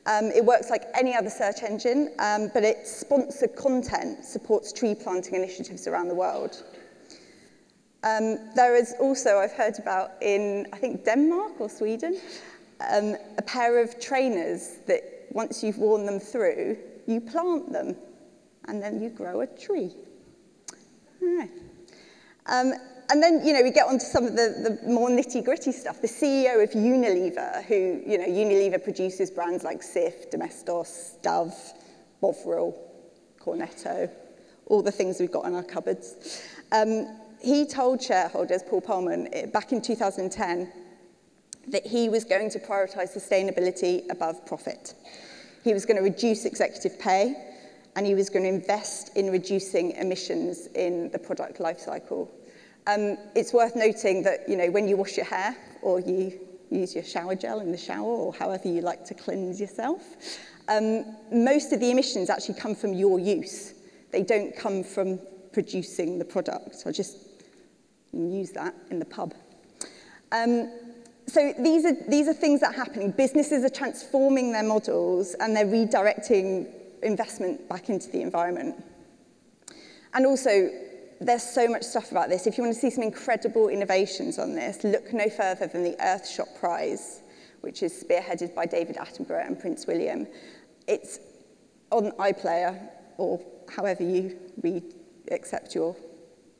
Um, 0.05 0.27
it 0.27 0.45
works 0.45 0.69
like 0.69 0.85
any 0.95 1.15
other 1.15 1.31
search 1.31 1.63
engine, 1.63 2.13
um, 2.19 2.51
but 2.53 2.65
its 2.65 2.95
sponsored 2.95 3.55
content 3.55 4.25
supports 4.25 4.73
tree 4.73 4.97
planting 4.97 5.37
initiatives 5.37 5.87
around 5.87 6.09
the 6.09 6.15
world. 6.15 6.65
Um, 8.05 8.39
there 8.57 8.75
is 8.75 8.95
also, 8.99 9.39
I've 9.39 9.53
heard 9.53 9.79
about 9.79 10.13
in, 10.21 10.67
I 10.73 10.77
think, 10.77 11.05
Denmark 11.05 11.61
or 11.61 11.69
Sweden, 11.69 12.21
um, 12.91 13.17
a 13.39 13.43
pair 13.43 13.81
of 13.81 14.01
trainers 14.01 14.79
that 14.87 15.03
once 15.31 15.63
you've 15.63 15.79
worn 15.79 16.05
them 16.05 16.19
through, 16.19 16.77
you 17.07 17.21
plant 17.21 17.73
them 17.73 17.97
and 18.67 18.83
then 18.83 19.01
you 19.01 19.09
grow 19.09 19.41
a 19.41 19.47
tree. 19.47 19.93
Um, 22.47 22.73
and 23.11 23.23
then, 23.23 23.45
you 23.45 23.53
know, 23.53 23.63
we 23.63 23.71
get 23.71 23.87
on 23.87 23.99
to 23.99 24.05
some 24.05 24.25
of 24.25 24.33
the, 24.33 24.79
the 24.83 24.91
more 24.91 25.09
nitty-gritty 25.09 25.71
stuff. 25.71 26.01
The 26.01 26.09
CEO 26.09 26.63
of 26.63 26.71
Unilever, 26.71 27.63
who, 27.65 28.03
you 28.05 28.19
know, 28.19 28.27
Unilever 28.27 28.83
produces 28.83 29.31
brands 29.31 29.63
like 29.63 29.81
Cif, 29.81 30.31
Domestos, 30.31 31.19
Dove, 31.23 31.55
Bovril, 32.21 32.75
Cornetto, 33.39 34.11
all 34.67 34.83
the 34.83 34.91
things 34.91 35.21
we've 35.21 35.31
got 35.31 35.45
in 35.47 35.55
our 35.55 35.63
cupboards. 35.63 36.43
Um, 36.73 37.07
he 37.43 37.67
told 37.67 38.03
shareholders, 38.03 38.63
Paul 38.63 38.83
Polman, 38.83 39.29
eh, 39.33 39.47
back 39.47 39.73
in 39.73 39.83
2010, 39.83 40.73
that 41.69 41.87
he 41.87 42.09
was 42.09 42.25
going 42.25 42.51
to 42.51 42.59
prioritise 42.59 43.17
sustainability 43.17 44.11
above 44.11 44.45
profit. 44.47 44.95
He 45.63 45.73
was 45.73 45.87
going 45.87 45.97
to 45.97 46.03
reduce 46.03 46.45
executive 46.45 46.99
pay, 46.99 47.37
and 47.95 48.07
he 48.07 48.15
was 48.15 48.31
going 48.31 48.45
to 48.45 48.49
invest 48.49 49.17
in 49.17 49.31
reducing 49.31 49.93
emissions 49.93 50.67
in 50.75 51.11
the 51.11 51.19
product 51.19 51.61
life 51.61 51.79
cycle. 51.79 52.31
Um, 52.87 53.17
it's 53.37 53.53
worth 53.53 53.77
noting 53.77 54.23
that 54.25 54.49
you 54.49 54.57
know, 54.57 54.71
when 54.71 54.89
you 54.89 54.97
wash 54.97 55.17
your 55.17 55.27
hair 55.27 55.57
or 55.83 56.01
you 56.01 56.41
use 56.71 56.95
your 56.95 57.05
shower 57.05 57.35
gel 57.35 57.61
in 57.61 57.71
the 57.71 57.79
shower 57.79 58.07
or 58.07 58.33
however 58.33 58.69
you 58.69 58.81
like 58.81 59.05
to 59.05 59.15
cleanse 59.15 59.61
yourself, 59.61 60.03
um, 60.69 61.05
most 61.31 61.73
of 61.73 61.81
the 61.81 61.91
emissions 61.91 62.31
actually 62.31 62.55
come 62.55 62.75
from 62.75 62.93
your 62.93 63.21
use. 63.21 63.75
They 64.11 64.23
don't 64.23 64.57
come 64.57 64.83
from 64.83 65.21
producing 65.53 66.19
the 66.19 66.25
product. 66.25 66.83
I'll 66.87 66.93
just 66.93 67.32
and 68.13 68.35
use 68.35 68.51
that 68.53 68.75
in 68.91 68.99
the 68.99 69.05
pub. 69.05 69.35
Um, 70.31 70.71
so 71.27 71.55
these 71.59 71.85
are, 71.85 71.97
these 72.09 72.29
are 72.29 72.35
things 72.35 72.61
that 72.61 72.75
are 72.75 72.77
happening. 72.77 73.11
Businesses 73.11 73.65
are 73.65 73.71
transforming 73.71 74.53
their 74.53 74.63
models 74.63 75.35
and 75.41 75.57
they're 75.57 75.67
redirecting 75.67 76.69
investment 77.03 77.69
back 77.69 77.89
into 77.89 78.11
the 78.11 78.21
environment. 78.23 78.83
And 80.15 80.27
also, 80.27 80.71
there's 81.21 81.43
so 81.43 81.69
much 81.69 81.85
stuff 81.85 82.11
about 82.11 82.29
this. 82.29 82.47
If 82.47 82.59
you 82.59 82.65
want 82.65 82.75
to 82.75 82.81
see 82.81 82.91
some 82.91 83.05
incredible 83.05 83.69
innovations 83.69 84.39
on 84.39 84.55
this, 84.55 84.85
look 84.85 85.13
no 85.13 85.29
further 85.29 85.67
than 85.67 85.85
the 85.85 85.97
Earthshot 86.01 86.59
Prize, 86.59 87.23
which 87.61 87.83
is 87.83 87.93
spearheaded 87.93 88.55
by 88.55 88.67
David 88.67 88.97
Attenborough 88.97 89.47
and 89.47 89.59
Prince 89.59 89.87
William. 89.87 90.27
It's 90.87 91.21
on 91.91 92.11
iPlayer 92.13 92.89
or 93.17 93.41
however 93.75 94.03
you 94.03 94.39
read, 94.63 94.83
accept 95.31 95.75
your 95.75 95.97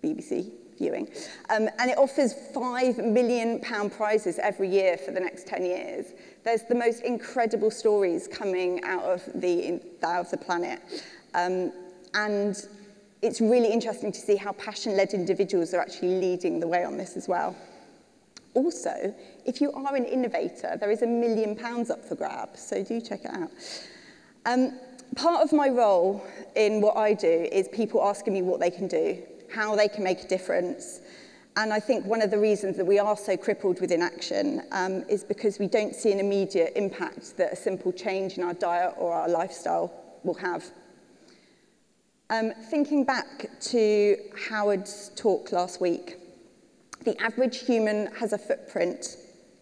BBC 0.03 0.62
viewing. 0.83 1.09
Um, 1.49 1.69
and 1.79 1.91
it 1.91 1.99
offers 1.99 2.35
£5 2.55 3.05
million 3.05 3.61
prizes 3.91 4.39
every 4.39 4.69
year 4.69 4.97
for 4.97 5.13
the 5.13 5.21
next 5.21 5.47
10 5.47 5.65
years. 5.65 6.07
There's 6.45 6.63
the 6.63 6.75
most 6.75 7.03
incredible 7.05 7.71
stories 7.71 8.27
coming 8.27 8.83
out 8.83 9.05
of 9.05 9.23
the, 9.35 9.81
out 10.03 10.27
of 10.27 10.31
the 10.31 10.37
planet. 10.37 10.81
Um, 11.35 11.73
and 12.15 12.57
it's 13.23 13.41
really 13.41 13.73
interesting 13.73 14.11
to 14.11 14.21
see 14.21 14.37
how 14.37 14.53
passion-led 14.53 15.15
individuals 15.15 15.73
are 15.73 15.81
actually 15.81 16.21
leading 16.21 16.59
the 16.59 16.67
way 16.67 16.85
on 16.85 16.97
this 16.97 17.17
as 17.17 17.29
well. 17.29 17.57
Also, 18.55 19.15
if 19.47 19.61
you 19.61 19.73
are 19.73 19.95
an 19.97 20.05
innovator, 20.05 20.77
there 20.79 20.91
is 20.91 21.03
a 21.03 21.07
million 21.07 21.57
pounds 21.57 21.91
up 21.91 22.05
for 22.05 22.17
grabs, 22.17 22.61
so 22.61 22.83
do 22.85 23.01
check 23.01 23.25
it 23.25 23.31
out. 23.31 23.51
Um, 24.45 24.79
part 25.15 25.43
of 25.43 25.53
my 25.53 25.69
role 25.69 26.23
in 26.57 26.81
what 26.81 26.97
I 26.97 27.15
do 27.15 27.49
is 27.51 27.69
people 27.69 28.03
asking 28.03 28.33
me 28.35 28.43
what 28.43 28.61
they 28.61 28.71
can 28.71 28.89
do 28.89 29.23
how 29.55 29.77
they 29.77 29.89
can 29.89 30.05
make 30.05 30.23
a 30.23 30.29
difference. 30.29 31.01
And 31.57 31.73
I 31.73 31.81
think 31.81 32.07
one 32.07 32.23
of 32.23 32.31
the 32.31 32.39
reasons 32.39 32.77
that 32.79 32.87
we 32.87 32.99
are 32.99 33.17
so 33.17 33.37
crippled 33.37 33.81
with 33.81 33.93
inaction 33.93 34.63
um, 34.73 35.05
is 35.09 35.23
because 35.23 35.59
we 35.59 35.67
don't 35.67 35.95
see 35.95 36.11
an 36.11 36.19
immediate 36.19 36.73
impact 36.77 37.37
that 37.37 37.53
a 37.53 37.57
simple 37.57 37.93
change 37.93 38.39
in 38.39 38.45
our 38.45 38.55
diet 38.55 38.95
or 38.97 39.13
our 39.13 39.29
lifestyle 39.29 39.93
will 40.25 40.35
have. 40.35 40.65
Um, 42.31 42.53
thinking 42.71 43.05
back 43.05 43.51
to 43.61 44.17
Howard's 44.49 45.11
talk 45.15 45.53
last 45.53 45.81
week, 45.83 46.17
the 47.05 47.21
average 47.21 47.61
human 47.67 48.07
has 48.15 48.33
a 48.33 48.39
footprint, 48.39 49.17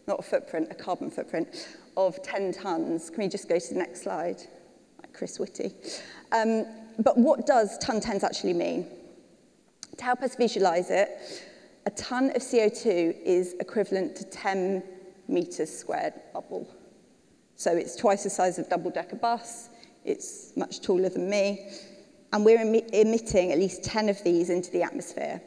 not 0.06 0.20
a 0.20 0.22
footprint, 0.22 0.68
a 0.70 0.74
carbon 0.74 1.10
footprint, 1.10 1.66
of 1.96 2.22
10 2.22 2.52
tonnes. 2.52 3.12
Can 3.12 3.24
we 3.24 3.28
just 3.28 3.48
go 3.48 3.58
to 3.58 3.68
the 3.74 3.78
next 3.78 4.02
slide? 4.02 4.36
Like 5.00 5.12
Chris 5.12 5.40
Whitty. 5.40 5.72
Um, 6.30 6.66
but 7.00 7.18
what 7.18 7.46
does 7.46 7.78
ton 7.78 8.00
tens 8.00 8.22
actually 8.22 8.52
mean? 8.52 8.86
To 9.96 10.04
help 10.04 10.22
us 10.22 10.36
visualize 10.36 10.90
it, 10.90 11.10
a 11.86 11.90
ton 11.90 12.30
of 12.30 12.42
CO2 12.42 13.22
is 13.24 13.54
equivalent 13.60 14.16
to 14.16 14.24
10 14.24 14.82
meters 15.28 15.70
squared 15.70 16.14
bubble. 16.32 16.68
So 17.56 17.72
it's 17.76 17.96
twice 17.96 18.24
the 18.24 18.30
size 18.30 18.58
of 18.58 18.66
a 18.66 18.70
double-decker 18.70 19.16
bus, 19.16 19.68
it's 20.04 20.52
much 20.56 20.80
taller 20.80 21.08
than 21.08 21.28
me, 21.28 21.68
and 22.32 22.44
we're 22.44 22.58
em 22.58 22.74
emitting 22.74 23.52
at 23.52 23.58
least 23.58 23.82
10 23.84 24.08
of 24.08 24.22
these 24.24 24.50
into 24.50 24.70
the 24.70 24.82
atmosphere. 24.82 25.42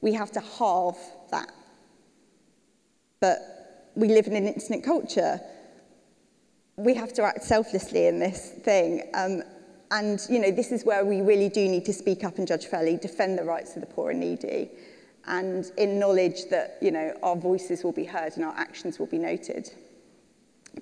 We 0.00 0.12
have 0.14 0.32
to 0.32 0.40
halve 0.40 0.98
that. 1.30 1.52
But 3.20 3.90
we 3.94 4.08
live 4.08 4.26
in 4.26 4.36
an 4.36 4.46
instant 4.46 4.84
culture. 4.84 5.40
We 6.76 6.94
have 6.94 7.12
to 7.14 7.22
act 7.22 7.44
selflessly 7.44 8.06
in 8.06 8.18
this 8.18 8.50
thing. 8.50 9.10
Um, 9.14 9.42
And, 9.94 10.20
you 10.28 10.40
know, 10.40 10.50
this 10.50 10.72
is 10.72 10.84
where 10.84 11.04
we 11.04 11.20
really 11.20 11.48
do 11.48 11.68
need 11.68 11.84
to 11.84 11.92
speak 11.92 12.24
up 12.24 12.38
and 12.38 12.48
judge 12.48 12.66
fairly, 12.66 12.96
defend 12.96 13.38
the 13.38 13.44
rights 13.44 13.76
of 13.76 13.80
the 13.80 13.86
poor 13.86 14.10
and 14.10 14.18
needy, 14.18 14.70
and 15.26 15.70
in 15.78 16.00
knowledge 16.00 16.46
that, 16.50 16.78
you 16.82 16.90
know, 16.90 17.16
our 17.22 17.36
voices 17.36 17.84
will 17.84 17.92
be 17.92 18.04
heard 18.04 18.32
and 18.34 18.44
our 18.44 18.56
actions 18.56 18.98
will 18.98 19.06
be 19.06 19.18
noted. 19.18 19.70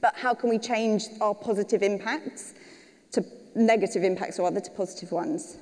But 0.00 0.16
how 0.16 0.32
can 0.32 0.48
we 0.48 0.58
change 0.58 1.04
our 1.20 1.34
positive 1.34 1.82
impacts 1.82 2.54
to 3.10 3.22
negative 3.54 4.02
impacts 4.02 4.38
or 4.38 4.46
other 4.46 4.60
to 4.60 4.70
positive 4.70 5.12
ones? 5.12 5.58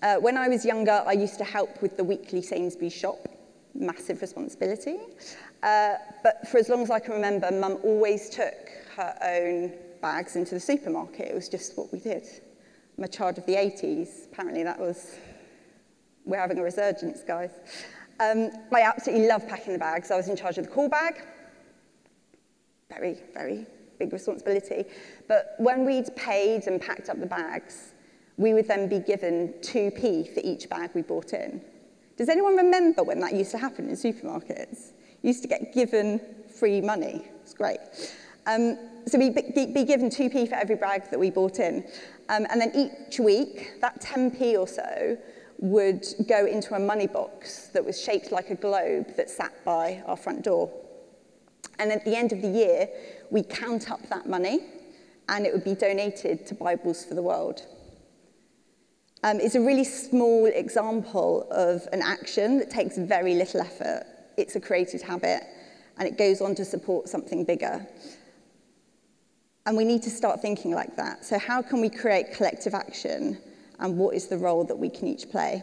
Uh, 0.00 0.16
when 0.16 0.38
I 0.38 0.48
was 0.48 0.64
younger, 0.64 1.04
I 1.06 1.12
used 1.12 1.36
to 1.38 1.44
help 1.44 1.82
with 1.82 1.98
the 1.98 2.04
weekly 2.04 2.40
Sainsbury's 2.40 2.94
shop, 2.94 3.28
massive 3.74 4.22
responsibility. 4.22 4.96
Uh, 5.62 5.96
but 6.22 6.48
for 6.48 6.56
as 6.56 6.70
long 6.70 6.80
as 6.80 6.90
I 6.90 6.98
can 6.98 7.12
remember, 7.12 7.50
mum 7.50 7.78
always 7.82 8.30
took 8.30 8.70
her 8.96 9.18
own 9.22 9.72
bags 10.00 10.36
into 10.36 10.54
the 10.54 10.60
supermarket. 10.60 11.28
It 11.28 11.34
was 11.34 11.48
just 11.48 11.76
what 11.76 11.92
we 11.92 11.98
did. 11.98 12.26
I'm 12.96 13.04
a 13.04 13.08
child 13.08 13.38
of 13.38 13.46
the 13.46 13.54
80s. 13.54 14.26
Apparently 14.32 14.62
that 14.64 14.78
was, 14.78 15.14
we're 16.24 16.38
having 16.38 16.58
a 16.58 16.62
resurgence, 16.62 17.22
guys. 17.22 17.50
Um, 18.20 18.50
I 18.72 18.82
absolutely 18.82 19.28
love 19.28 19.46
packing 19.48 19.72
the 19.72 19.78
bags. 19.78 20.10
I 20.10 20.16
was 20.16 20.28
in 20.28 20.36
charge 20.36 20.58
of 20.58 20.64
the 20.64 20.70
call 20.70 20.88
bag. 20.88 21.22
Very, 22.90 23.18
very 23.34 23.66
big 23.98 24.12
responsibility. 24.12 24.84
But 25.28 25.54
when 25.58 25.84
we'd 25.84 26.14
paid 26.16 26.66
and 26.66 26.80
packed 26.80 27.08
up 27.08 27.20
the 27.20 27.26
bags, 27.26 27.92
we 28.36 28.54
would 28.54 28.66
then 28.66 28.88
be 28.88 29.00
given 29.00 29.54
2p 29.60 30.34
for 30.34 30.40
each 30.42 30.68
bag 30.68 30.90
we 30.94 31.02
bought 31.02 31.32
in. 31.32 31.60
Does 32.16 32.28
anyone 32.28 32.56
remember 32.56 33.04
when 33.04 33.20
that 33.20 33.34
used 33.34 33.50
to 33.52 33.58
happen 33.58 33.88
in 33.88 33.94
supermarkets? 33.94 34.92
You 35.22 35.28
used 35.28 35.42
to 35.42 35.48
get 35.48 35.72
given 35.72 36.20
free 36.48 36.80
money. 36.80 37.28
It's 37.42 37.54
great. 37.54 37.78
Um, 38.46 38.78
so 39.08 39.18
we'd 39.18 39.34
be 39.34 39.84
given 39.84 40.10
2p 40.10 40.48
for 40.48 40.54
every 40.54 40.76
bag 40.76 41.10
that 41.10 41.18
we 41.18 41.30
bought 41.30 41.58
in. 41.58 41.84
Um, 42.28 42.46
and 42.50 42.60
then 42.60 42.72
each 42.74 43.18
week, 43.18 43.80
that 43.80 44.00
10p 44.00 44.58
or 44.58 44.66
so 44.66 45.16
would 45.58 46.06
go 46.28 46.46
into 46.46 46.74
a 46.74 46.78
money 46.78 47.06
box 47.06 47.68
that 47.68 47.84
was 47.84 48.00
shaped 48.00 48.30
like 48.30 48.50
a 48.50 48.54
globe 48.54 49.16
that 49.16 49.28
sat 49.28 49.52
by 49.64 50.02
our 50.06 50.16
front 50.16 50.42
door. 50.42 50.70
And 51.78 51.90
at 51.92 52.04
the 52.04 52.16
end 52.16 52.32
of 52.32 52.42
the 52.42 52.48
year, 52.48 52.88
we 53.30 53.42
count 53.42 53.90
up 53.90 54.08
that 54.08 54.28
money 54.28 54.60
and 55.28 55.46
it 55.46 55.52
would 55.52 55.64
be 55.64 55.74
donated 55.74 56.46
to 56.46 56.54
Bibles 56.54 57.04
for 57.04 57.14
the 57.14 57.22
World. 57.22 57.62
Um, 59.24 59.40
it's 59.40 59.56
a 59.56 59.60
really 59.60 59.84
small 59.84 60.46
example 60.46 61.46
of 61.50 61.86
an 61.92 62.02
action 62.02 62.58
that 62.58 62.70
takes 62.70 62.96
very 62.96 63.34
little 63.34 63.60
effort. 63.60 64.04
It's 64.36 64.54
a 64.54 64.60
created 64.60 65.02
habit 65.02 65.42
and 65.98 66.06
it 66.06 66.16
goes 66.16 66.40
on 66.40 66.54
to 66.54 66.64
support 66.64 67.08
something 67.08 67.44
bigger. 67.44 67.86
And 69.68 69.76
we 69.76 69.84
need 69.84 70.02
to 70.04 70.10
start 70.10 70.40
thinking 70.40 70.70
like 70.70 70.96
that. 70.96 71.26
So 71.26 71.38
how 71.38 71.60
can 71.60 71.82
we 71.82 71.90
create 71.90 72.32
collective 72.32 72.72
action 72.72 73.36
and 73.78 73.98
what 73.98 74.14
is 74.14 74.26
the 74.26 74.38
role 74.38 74.64
that 74.64 74.74
we 74.74 74.88
can 74.88 75.06
each 75.06 75.28
play? 75.28 75.62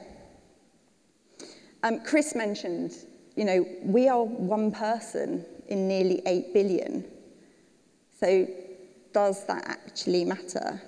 Um, 1.81 2.03
Chris 2.03 2.35
mentioned 2.35 2.93
you 3.35 3.45
know, 3.45 3.65
we 3.81 4.07
are 4.07 4.23
one 4.23 4.71
person 4.71 5.43
in 5.67 5.87
nearly 5.87 6.21
8 6.27 6.53
billion. 6.53 7.03
So 8.19 8.47
does 9.11 9.43
that 9.47 9.65
actually 9.67 10.23
matter? 10.23 10.79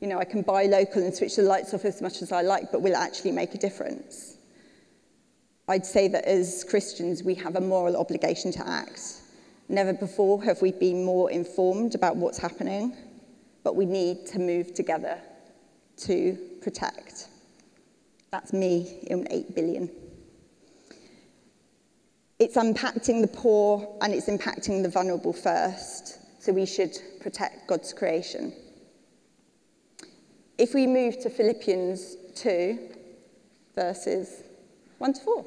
You 0.00 0.08
know, 0.08 0.18
I 0.18 0.26
can 0.26 0.42
buy 0.42 0.66
local 0.66 1.02
and 1.02 1.14
switch 1.14 1.36
the 1.36 1.42
lights 1.42 1.72
off 1.72 1.86
as 1.86 2.02
much 2.02 2.20
as 2.20 2.32
I 2.32 2.42
like, 2.42 2.70
but 2.70 2.82
will 2.82 2.92
it 2.92 2.98
actually 2.98 3.32
make 3.32 3.54
a 3.54 3.58
difference? 3.58 4.36
I'd 5.68 5.86
say 5.86 6.06
that 6.08 6.26
as 6.26 6.64
Christians, 6.68 7.22
we 7.22 7.34
have 7.36 7.56
a 7.56 7.62
moral 7.62 7.96
obligation 7.96 8.52
to 8.52 8.68
act. 8.68 9.22
Never 9.68 9.92
before 9.92 10.42
have 10.44 10.62
we 10.62 10.72
been 10.72 11.04
more 11.04 11.30
informed 11.30 11.94
about 11.94 12.16
what's 12.16 12.38
happening, 12.38 12.96
but 13.62 13.76
we 13.76 13.84
need 13.84 14.26
to 14.28 14.38
move 14.38 14.72
together 14.72 15.18
to 15.98 16.38
protect. 16.62 17.28
That's 18.30 18.52
me 18.52 19.00
in 19.08 19.26
8 19.30 19.54
billion. 19.54 19.90
It's 22.38 22.56
impacting 22.56 23.20
the 23.20 23.28
poor 23.28 23.96
and 24.00 24.14
it's 24.14 24.26
impacting 24.26 24.82
the 24.82 24.88
vulnerable 24.88 25.32
first, 25.32 26.18
so 26.40 26.52
we 26.52 26.64
should 26.64 26.96
protect 27.20 27.66
God's 27.66 27.92
creation. 27.92 28.54
If 30.56 30.72
we 30.72 30.86
move 30.86 31.20
to 31.20 31.30
Philippians 31.30 32.16
2, 32.36 32.78
verses 33.74 34.44
1 34.98 35.12
to 35.12 35.20
4. 35.20 35.46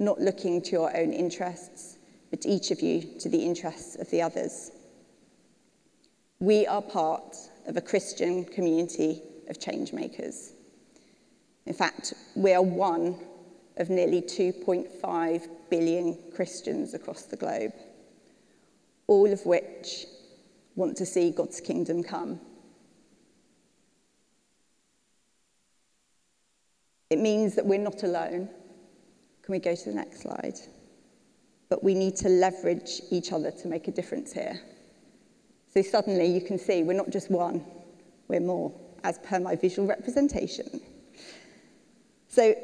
not 0.00 0.20
looking 0.20 0.62
to 0.62 0.70
your 0.72 0.96
own 0.96 1.12
interests, 1.12 1.98
but 2.30 2.46
each 2.46 2.70
of 2.70 2.80
you 2.80 3.02
to 3.20 3.28
the 3.28 3.44
interests 3.44 3.96
of 3.96 4.10
the 4.10 4.22
others. 4.22 4.72
We 6.40 6.66
are 6.66 6.80
part 6.80 7.36
of 7.66 7.76
a 7.76 7.82
Christian 7.82 8.46
community 8.46 9.22
of 9.48 9.60
change 9.60 9.92
makers. 9.92 10.52
In 11.66 11.74
fact, 11.74 12.14
we 12.34 12.54
are 12.54 12.62
one 12.62 13.16
of 13.76 13.90
nearly 13.90 14.22
2.5 14.22 15.48
billion 15.68 16.18
Christians 16.34 16.94
across 16.94 17.24
the 17.24 17.36
globe, 17.36 17.72
all 19.06 19.30
of 19.30 19.44
which 19.44 20.06
want 20.76 20.96
to 20.96 21.04
see 21.06 21.30
God's 21.30 21.60
kingdom 21.60 22.02
come. 22.02 22.40
It 27.10 27.18
means 27.18 27.54
that 27.56 27.66
we're 27.66 27.78
not 27.78 28.02
alone 28.02 28.48
can 29.50 29.54
we 29.56 29.64
go 29.64 29.74
to 29.74 29.84
the 29.90 29.96
next 29.96 30.20
slide? 30.20 30.60
But 31.68 31.82
we 31.82 31.92
need 31.92 32.14
to 32.16 32.28
leverage 32.28 33.02
each 33.10 33.32
other 33.32 33.50
to 33.50 33.66
make 33.66 33.88
a 33.88 33.90
difference 33.90 34.32
here. 34.32 34.60
So 35.74 35.82
suddenly 35.82 36.26
you 36.26 36.40
can 36.40 36.56
see 36.56 36.84
we're 36.84 36.92
not 36.92 37.10
just 37.10 37.32
one, 37.32 37.64
we're 38.28 38.38
more, 38.38 38.72
as 39.02 39.18
per 39.18 39.40
my 39.40 39.56
visual 39.56 39.88
representation. 39.88 40.80
So 42.28 42.54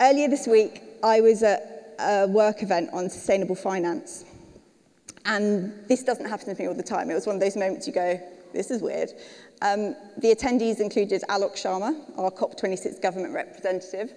earlier 0.00 0.28
this 0.28 0.46
week, 0.46 0.82
I 1.02 1.20
was 1.20 1.42
at 1.42 1.94
a 1.98 2.26
work 2.26 2.62
event 2.62 2.88
on 2.94 3.10
sustainable 3.10 3.54
finance. 3.54 4.24
And 5.26 5.74
this 5.88 6.02
doesn't 6.02 6.26
happen 6.26 6.54
to 6.54 6.62
me 6.62 6.68
all 6.68 6.74
the 6.74 6.82
time. 6.82 7.10
It 7.10 7.14
was 7.14 7.26
one 7.26 7.36
of 7.36 7.42
those 7.42 7.56
moments 7.56 7.86
you 7.86 7.92
go, 7.92 8.18
this 8.54 8.70
is 8.70 8.80
weird. 8.80 9.10
Um, 9.60 9.94
the 10.16 10.34
attendees 10.34 10.80
included 10.80 11.22
Alok 11.28 11.52
Sharma, 11.52 12.00
our 12.16 12.30
COP26 12.30 13.02
government 13.02 13.34
representative, 13.34 14.14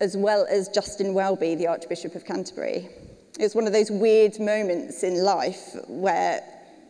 as 0.00 0.16
well 0.16 0.46
as 0.48 0.68
Justin 0.68 1.14
Welby, 1.14 1.54
the 1.54 1.66
Archbishop 1.66 2.14
of 2.14 2.24
Canterbury. 2.24 2.88
It 3.38 3.42
was 3.42 3.54
one 3.54 3.66
of 3.66 3.72
those 3.72 3.90
weird 3.90 4.38
moments 4.38 5.02
in 5.02 5.22
life 5.22 5.74
where 5.88 6.42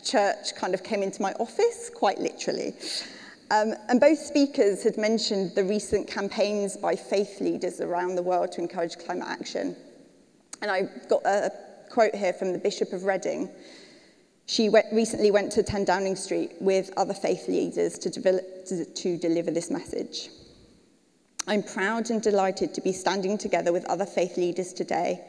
church 0.05 0.55
kind 0.57 0.75
of 0.75 0.83
came 0.83 1.03
into 1.03 1.23
my 1.23 1.33
office, 1.35 1.91
quite 1.95 2.19
literally. 2.19 2.75
Um, 3.51 3.75
and 3.89 4.01
both 4.01 4.19
speakers 4.19 4.83
had 4.83 4.97
mentioned 4.97 5.55
the 5.55 5.65
recent 5.65 6.09
campaigns 6.09 6.77
by 6.77 6.97
faith 6.97 7.41
leaders 7.41 7.81
around 7.81 8.15
the 8.15 8.23
world 8.23 8.53
to 8.53 8.61
encourage 8.61 8.97
climate 8.99 9.29
action. 9.29 9.77
And 10.63 10.71
I 10.71 10.89
got 11.09 11.25
a 11.27 11.53
quote 11.91 12.15
here 12.15 12.33
from 12.33 12.53
the 12.53 12.59
Bishop 12.59 12.93
of 12.93 13.05
Reading. 13.05 13.51
She 14.47 14.69
went, 14.69 14.87
recently 14.93 15.31
went 15.31 15.53
to 15.53 15.63
10 15.63 15.85
Downing 15.85 16.17
Street 16.17 16.53
with 16.61 16.91
other 16.97 17.15
faith 17.15 17.47
leaders 17.47 17.99
to, 17.99 18.11
develop, 18.11 18.65
to, 18.67 18.85
to 18.85 19.19
deliver 19.19 19.51
this 19.51 19.71
message. 19.71 20.31
I'm 21.47 21.65
proud 21.65 22.11
and 22.11 22.23
delighted 22.23 22.73
to 22.75 22.81
be 22.81 22.93
standing 22.93 23.37
together 23.37 23.73
with 23.73 23.85
other 23.87 24.07
faith 24.07 24.37
leaders 24.37 24.73
today 24.73 25.25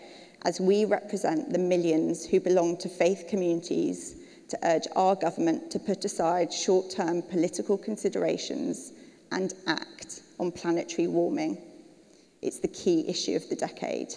as 0.46 0.62
we 0.62 0.86
represent 0.86 1.52
the 1.52 1.58
millions 1.58 2.24
who 2.24 2.40
belong 2.40 2.78
to 2.78 2.90
faith 2.90 3.26
communities 3.28 4.18
to 4.50 4.60
urge 4.64 4.88
our 4.96 5.16
government 5.16 5.72
to 5.72 5.80
put 5.80 6.06
aside 6.06 6.54
short-term 6.54 7.24
political 7.24 7.80
considerations 7.80 8.92
and 9.32 9.56
act 9.66 10.22
on 10.40 10.52
planetary 10.52 11.08
warming. 11.08 11.58
It's 12.44 12.60
the 12.60 12.68
key 12.68 13.08
issue 13.08 13.36
of 13.36 13.50
the 13.50 13.56
decade. 13.56 14.14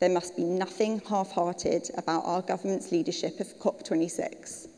There 0.00 0.10
must 0.10 0.36
be 0.36 0.44
nothing 0.44 1.00
half-hearted 1.08 1.90
about 1.96 2.26
our 2.26 2.42
government's 2.42 2.92
leadership 2.92 3.40
of 3.40 3.58
COP26. 3.58 4.69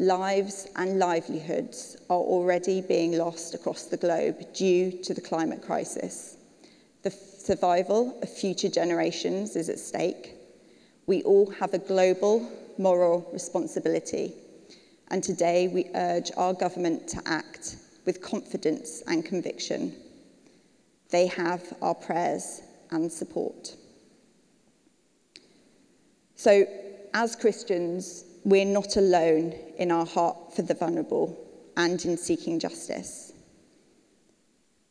Lives 0.00 0.68
and 0.76 1.00
livelihoods 1.00 1.96
are 2.08 2.20
already 2.20 2.80
being 2.80 3.18
lost 3.18 3.54
across 3.54 3.84
the 3.84 3.96
globe 3.96 4.52
due 4.54 4.92
to 5.02 5.12
the 5.12 5.20
climate 5.20 5.60
crisis. 5.60 6.36
The 7.02 7.10
survival 7.10 8.16
of 8.22 8.28
future 8.28 8.68
generations 8.68 9.56
is 9.56 9.68
at 9.68 9.80
stake. 9.80 10.34
We 11.06 11.24
all 11.24 11.50
have 11.50 11.74
a 11.74 11.78
global 11.78 12.48
moral 12.78 13.28
responsibility, 13.32 14.34
and 15.08 15.20
today 15.20 15.66
we 15.66 15.90
urge 15.96 16.30
our 16.36 16.54
government 16.54 17.08
to 17.08 17.22
act 17.26 17.76
with 18.04 18.22
confidence 18.22 19.02
and 19.08 19.24
conviction. 19.24 19.92
They 21.10 21.26
have 21.26 21.72
our 21.82 21.94
prayers 21.94 22.62
and 22.92 23.10
support. 23.10 23.74
So, 26.36 26.66
as 27.14 27.34
Christians, 27.34 28.24
we're 28.48 28.64
not 28.64 28.96
alone 28.96 29.52
in 29.76 29.90
our 29.90 30.06
heart 30.06 30.54
for 30.56 30.62
the 30.62 30.72
vulnerable 30.72 31.38
and 31.76 32.02
in 32.06 32.16
seeking 32.16 32.58
justice. 32.58 33.34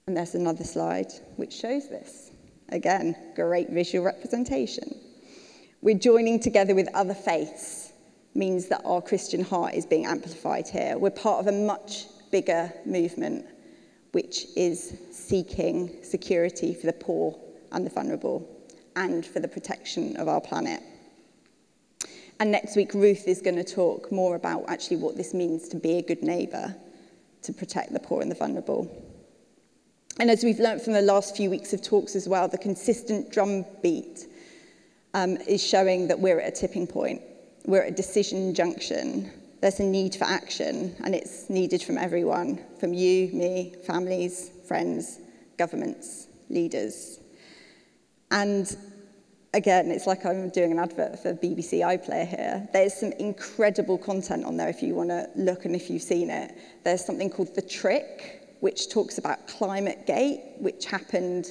And 0.05 0.15
there's 0.15 0.35
another 0.35 0.63
slide 0.63 1.11
which 1.37 1.53
shows 1.53 1.89
this. 1.89 2.29
Again, 2.69 3.15
great 3.35 3.71
visual 3.71 4.05
representation. 4.05 4.95
We're 5.81 5.97
joining 5.97 6.39
together 6.39 6.75
with 6.75 6.87
other 6.93 7.15
faiths 7.15 7.93
means 8.35 8.67
that 8.67 8.83
our 8.85 9.01
Christian 9.01 9.43
heart 9.43 9.73
is 9.73 9.87
being 9.87 10.05
amplified 10.05 10.67
here. 10.67 10.95
We're 10.99 11.09
part 11.09 11.39
of 11.39 11.47
a 11.47 11.51
much 11.51 12.05
bigger 12.31 12.71
movement 12.85 13.43
which 14.11 14.45
is 14.55 14.99
seeking 15.11 16.03
security 16.03 16.75
for 16.75 16.85
the 16.85 16.93
poor 16.93 17.35
and 17.71 17.83
the 17.83 17.89
vulnerable 17.89 18.47
and 18.95 19.25
for 19.25 19.39
the 19.39 19.47
protection 19.47 20.15
of 20.17 20.27
our 20.27 20.41
planet. 20.41 20.83
And 22.39 22.51
next 22.51 22.75
week, 22.75 22.93
Ruth 22.93 23.27
is 23.27 23.41
going 23.41 23.55
to 23.55 23.63
talk 23.63 24.11
more 24.11 24.35
about 24.35 24.65
actually 24.67 24.97
what 24.97 25.17
this 25.17 25.33
means 25.33 25.67
to 25.69 25.75
be 25.75 25.97
a 25.97 26.01
good 26.01 26.21
neighbour, 26.21 26.75
to 27.41 27.53
protect 27.53 27.93
the 27.93 27.99
poor 27.99 28.21
and 28.21 28.29
the 28.29 28.35
vulnerable. 28.35 28.91
And 30.19 30.29
as 30.29 30.43
we've 30.43 30.59
learnt 30.59 30.81
from 30.81 30.93
the 30.93 31.01
last 31.01 31.35
few 31.35 31.49
weeks 31.49 31.73
of 31.73 31.81
talks 31.81 32.15
as 32.15 32.27
well, 32.27 32.47
the 32.47 32.57
consistent 32.57 33.31
drumbeat 33.31 34.27
um, 35.13 35.37
is 35.47 35.63
showing 35.63 36.07
that 36.07 36.19
we're 36.19 36.39
at 36.39 36.53
a 36.53 36.55
tipping 36.55 36.87
point. 36.87 37.21
We're 37.65 37.83
at 37.83 37.93
a 37.93 37.95
decision 37.95 38.53
junction. 38.53 39.31
There's 39.61 39.79
a 39.79 39.83
need 39.83 40.15
for 40.15 40.25
action, 40.25 40.95
and 41.03 41.15
it's 41.15 41.49
needed 41.49 41.81
from 41.81 41.97
everyone, 41.97 42.63
from 42.79 42.93
you, 42.93 43.31
me, 43.33 43.75
families, 43.85 44.51
friends, 44.67 45.19
governments, 45.57 46.27
leaders. 46.49 47.19
And 48.29 48.75
again, 49.57 49.89
it's 49.89 50.05
like 50.05 50.23
I'm 50.23 50.49
doing 50.49 50.71
an 50.71 50.77
advert 50.77 51.19
for 51.19 51.33
BBC 51.33 51.79
iPlayer 51.79 52.27
here. 52.27 52.69
There's 52.73 52.93
some 52.93 53.11
incredible 53.13 53.97
content 53.97 54.45
on 54.45 54.55
there 54.55 54.69
if 54.69 54.83
you 54.83 54.93
want 54.93 55.09
to 55.09 55.27
look 55.35 55.65
and 55.65 55.75
if 55.75 55.89
you've 55.89 56.03
seen 56.03 56.29
it. 56.29 56.55
There's 56.83 57.03
something 57.03 57.31
called 57.31 57.55
The 57.55 57.63
Trick, 57.63 58.55
which 58.59 58.89
talks 58.91 59.17
about 59.17 59.47
Climate 59.47 60.05
Gate, 60.05 60.41
which 60.59 60.85
happened 60.85 61.47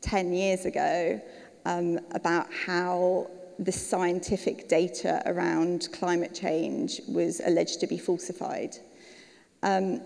10 0.00 0.32
years 0.32 0.64
ago, 0.66 1.20
um, 1.64 2.00
about 2.10 2.52
how 2.52 3.30
the 3.60 3.72
scientific 3.72 4.68
data 4.68 5.22
around 5.26 5.88
climate 5.92 6.34
change 6.34 7.00
was 7.08 7.40
alleged 7.46 7.78
to 7.80 7.86
be 7.86 7.96
falsified. 7.96 8.76
Um, 9.62 10.00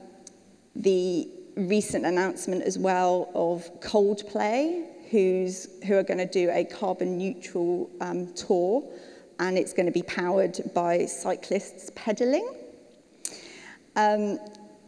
the 0.76 1.26
recent 1.56 2.04
announcement 2.04 2.62
as 2.62 2.78
well 2.78 3.30
of 3.34 3.80
Coldplay, 3.80 4.86
who's, 5.10 5.68
who 5.84 5.96
are 5.96 6.02
going 6.02 6.18
to 6.18 6.26
do 6.26 6.50
a 6.50 6.64
carbon 6.64 7.18
neutral 7.18 7.90
um, 8.00 8.32
tour, 8.34 8.82
and 9.40 9.58
it's 9.58 9.72
going 9.72 9.86
to 9.86 9.92
be 9.92 10.02
powered 10.02 10.58
by 10.74 11.04
cyclists 11.06 11.90
pedaling. 11.94 12.48
Um, 13.96 14.38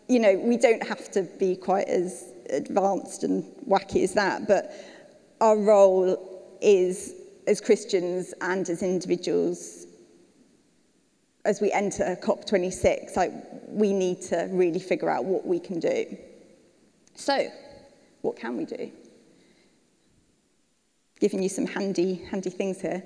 you 0.09 0.21
know, 0.21 0.37
we 0.37 0.57
don't 0.57 0.87
have 0.87 1.11
to 1.13 1.23
be 1.23 1.57
quite 1.57 1.89
as 1.89 2.33
advanced 2.51 3.25
and 3.25 3.45
wacky 3.69 4.05
as 4.05 4.15
that, 4.15 4.47
but 4.47 4.73
our 5.41 5.57
role 5.57 6.59
is 6.61 7.15
as 7.47 7.61
Christians 7.61 8.33
and 8.41 8.69
as 8.69 8.83
individuals, 8.83 9.87
as 11.45 11.61
we 11.61 11.73
enter 11.73 12.17
COP26, 12.23 13.17
like 13.17 13.33
we 13.67 13.93
need 13.93 14.21
to 14.23 14.49
really 14.53 14.79
figure 14.79 15.11
out 15.11 15.25
what 15.25 15.45
we 15.45 15.59
can 15.59 15.81
do. 15.81 16.17
So, 17.15 17.49
what 18.21 18.37
can 18.37 18.57
we 18.57 18.65
do? 18.65 18.93
Giving 21.23 21.43
you 21.43 21.49
some 21.49 21.67
handy, 21.67 22.17
handy 22.31 22.51
things 22.51 22.83
here. 22.83 23.03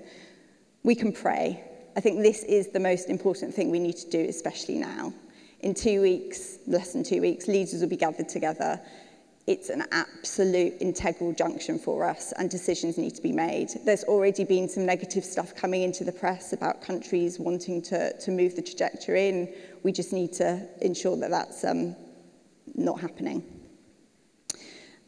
We 0.83 0.97
can 0.97 1.13
pray. 1.13 1.63
I 1.97 2.01
think 2.01 2.23
this 2.23 2.43
is 2.43 2.73
the 2.73 2.81
most 2.81 3.09
important 3.09 3.55
thing 3.55 3.71
we 3.71 3.79
need 3.79 3.97
to 3.99 4.11
do, 4.11 4.27
especially 4.29 4.79
now. 4.79 5.13
In 5.61 5.73
two 5.73 6.01
weeks, 6.03 6.59
less 6.67 6.93
than 6.93 7.05
two 7.05 7.21
weeks, 7.21 7.47
leaders 7.47 7.81
will 7.81 7.89
be 7.89 7.97
gathered 7.97 8.29
together 8.29 8.81
it's 9.47 9.71
an 9.71 9.85
absolute 9.93 10.75
integral 10.81 11.33
junction 11.33 11.79
for 11.79 12.05
us 12.05 12.33
and 12.33 12.51
decisions 12.51 12.99
need 12.99 13.15
to 13.15 13.23
be 13.23 13.31
made. 13.31 13.71
There's 13.85 14.03
already 14.05 14.45
been 14.45 14.69
some 14.69 14.85
negative 14.85 15.25
stuff 15.25 15.55
coming 15.55 15.83
into 15.83 16.03
the 16.03 16.11
press 16.11 16.53
about 16.53 16.83
countries 16.83 17.39
wanting 17.39 17.81
to, 17.83 18.19
to 18.19 18.31
move 18.33 18.57
the 18.57 18.63
trajectory 18.63 19.29
and 19.29 19.49
we 19.85 19.93
just 19.93 20.13
need 20.13 20.33
to 20.35 20.67
ensure 20.81 21.17
that 21.19 21.31
that's 21.31 21.63
um, 21.63 21.95
not 22.75 23.01
happening. 23.01 23.45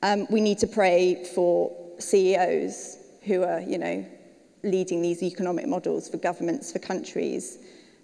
Um, 0.05 0.29
we 0.31 0.41
need 0.41 0.59
to 0.59 0.69
pray 0.69 1.25
for 1.35 1.77
CEOs 1.99 2.98
who 3.29 3.45
are, 3.45 3.61
you 3.61 3.79
know, 3.79 4.05
leading 4.65 5.03
these 5.03 5.23
economic 5.23 5.69
models 5.69 6.09
for 6.09 6.17
governments, 6.17 6.73
for 6.73 6.81
countries, 6.81 7.59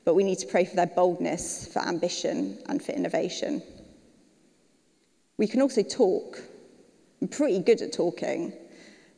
but 0.04 0.14
we 0.14 0.22
need 0.22 0.38
to 0.38 0.46
pray 0.46 0.64
for 0.64 0.76
their 0.76 0.86
boldness, 0.86 1.66
for 1.72 1.80
ambition 1.80 2.58
and 2.68 2.82
for 2.82 2.92
innovation. 2.92 3.62
We 5.38 5.48
can 5.48 5.62
also 5.62 5.82
talk. 5.82 6.38
I'm 7.20 7.28
pretty 7.28 7.58
good 7.58 7.80
at 7.80 7.92
talking, 7.92 8.52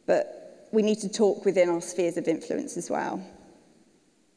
but 0.06 0.68
we 0.72 0.82
need 0.82 1.00
to 1.00 1.08
talk 1.08 1.44
within 1.44 1.68
our 1.68 1.80
spheres 1.80 2.16
of 2.16 2.28
influence 2.28 2.76
as 2.76 2.88
well. 2.88 3.20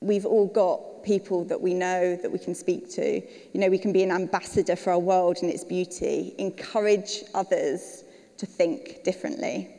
We've 0.01 0.25
all 0.25 0.47
got 0.47 1.03
people 1.03 1.45
that 1.45 1.61
we 1.61 1.73
know 1.73 2.15
that 2.15 2.31
we 2.31 2.39
can 2.39 2.55
speak 2.55 2.89
to. 2.93 3.21
You 3.53 3.59
know, 3.59 3.69
we 3.69 3.77
can 3.77 3.93
be 3.93 4.03
an 4.03 4.11
ambassador 4.11 4.75
for 4.75 4.91
our 4.91 4.99
world 4.99 5.37
and 5.41 5.51
its 5.51 5.63
beauty, 5.63 6.33
encourage 6.39 7.23
others 7.33 8.03
to 8.37 8.45
think 8.45 9.03
differently 9.03 9.78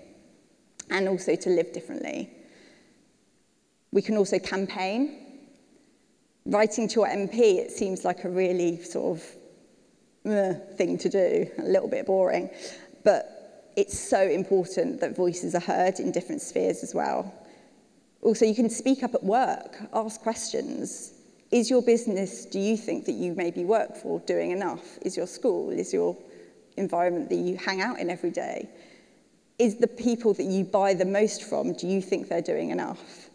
and 0.90 1.08
also 1.08 1.36
to 1.36 1.50
live 1.50 1.72
differently. 1.72 2.30
We 3.92 4.02
can 4.02 4.16
also 4.16 4.38
campaign. 4.38 5.26
Writing 6.46 6.88
to 6.88 6.94
your 7.00 7.08
MP, 7.08 7.58
it 7.58 7.70
seems 7.70 8.04
like 8.04 8.24
a 8.24 8.30
really 8.30 8.82
sort 8.82 9.18
of 9.18 9.36
uh, 10.30 10.54
thing 10.76 10.98
to 10.98 11.08
do, 11.08 11.50
a 11.58 11.62
little 11.62 11.88
bit 11.88 12.06
boring. 12.06 12.50
But 13.04 13.72
it's 13.76 13.98
so 13.98 14.20
important 14.20 15.00
that 15.00 15.16
voices 15.16 15.54
are 15.54 15.60
heard 15.60 16.00
in 16.00 16.12
different 16.12 16.42
spheres 16.42 16.82
as 16.82 16.94
well. 16.94 17.32
Also, 18.22 18.44
you 18.44 18.54
can 18.54 18.68
speak 18.68 19.02
up 19.02 19.14
at 19.14 19.22
work, 19.22 19.76
ask 19.92 20.20
questions. 20.20 21.14
Is 21.50 21.70
your 21.70 21.82
business, 21.82 22.44
do 22.44 22.60
you 22.60 22.76
think 22.76 23.06
that 23.06 23.12
you 23.12 23.34
maybe 23.34 23.64
work 23.64 23.96
for, 23.96 24.20
doing 24.20 24.50
enough? 24.50 24.98
Is 25.02 25.16
your 25.16 25.26
school, 25.26 25.70
is 25.70 25.92
your 25.92 26.16
environment 26.76 27.28
that 27.30 27.36
you 27.36 27.56
hang 27.56 27.80
out 27.80 27.98
in 27.98 28.10
every 28.10 28.30
day? 28.30 28.68
Is 29.60 29.76
the 29.76 29.86
people 29.86 30.32
that 30.34 30.44
you 30.44 30.64
buy 30.64 30.94
the 30.94 31.04
most 31.04 31.42
from, 31.42 31.74
do 31.74 31.86
you 31.86 32.00
think 32.00 32.30
they're 32.30 32.40
doing 32.40 32.70
enough? 32.70 33.28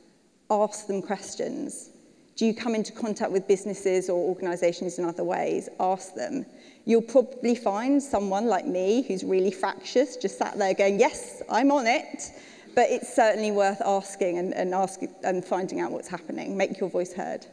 Ask 0.50 0.88
them 0.88 1.04
questions. 1.04 1.92
Do 2.36 2.48
you 2.48 2.56
come 2.56 2.74
into 2.74 2.92
contact 2.92 3.32
with 3.32 3.48
businesses 3.48 4.10
or 4.10 4.18
organisations 4.18 4.98
in 4.98 5.06
other 5.06 5.24
ways? 5.24 5.70
Ask 5.80 6.16
them. 6.16 6.48
You'll 6.86 7.04
probably 7.04 7.54
find 7.54 8.02
someone 8.02 8.48
like 8.48 8.66
me 8.66 9.04
who's 9.08 9.24
really 9.24 9.52
fractious, 9.52 10.18
just 10.18 10.40
sat 10.40 10.58
there 10.58 10.74
going, 10.74 11.00
yes, 11.00 11.44
I'm 11.48 11.72
on 11.72 11.86
it. 11.86 12.32
But 12.74 12.90
it's 12.90 13.16
certainly 13.16 13.52
worth 13.52 13.82
asking 13.86 14.40
and, 14.40 14.52
and, 14.56 14.74
ask, 14.74 15.02
and 15.24 15.46
finding 15.46 15.80
out 15.80 15.92
what's 15.92 16.08
happening. 16.08 16.58
Make 16.58 16.80
your 16.80 16.90
voice 16.90 17.14
heard. 17.14 17.46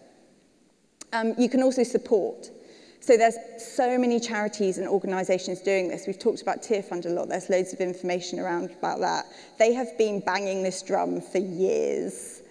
Um, 1.12 1.34
you 1.36 1.50
can 1.50 1.62
also 1.62 1.82
support. 1.82 2.48
So 3.02 3.16
there's 3.16 3.36
so 3.58 3.98
many 3.98 4.20
charities 4.20 4.78
and 4.78 4.86
organisations 4.86 5.60
doing 5.60 5.88
this. 5.88 6.06
We've 6.06 6.20
talked 6.20 6.40
about 6.40 6.62
Tearfund 6.62 7.04
a 7.04 7.08
lot. 7.08 7.28
There's 7.28 7.50
loads 7.50 7.72
of 7.72 7.80
information 7.80 8.38
around 8.38 8.70
about 8.70 9.00
that. 9.00 9.26
They 9.58 9.72
have 9.72 9.98
been 9.98 10.20
banging 10.20 10.62
this 10.62 10.82
drum 10.82 11.20
for 11.20 11.38
years. 11.38 12.42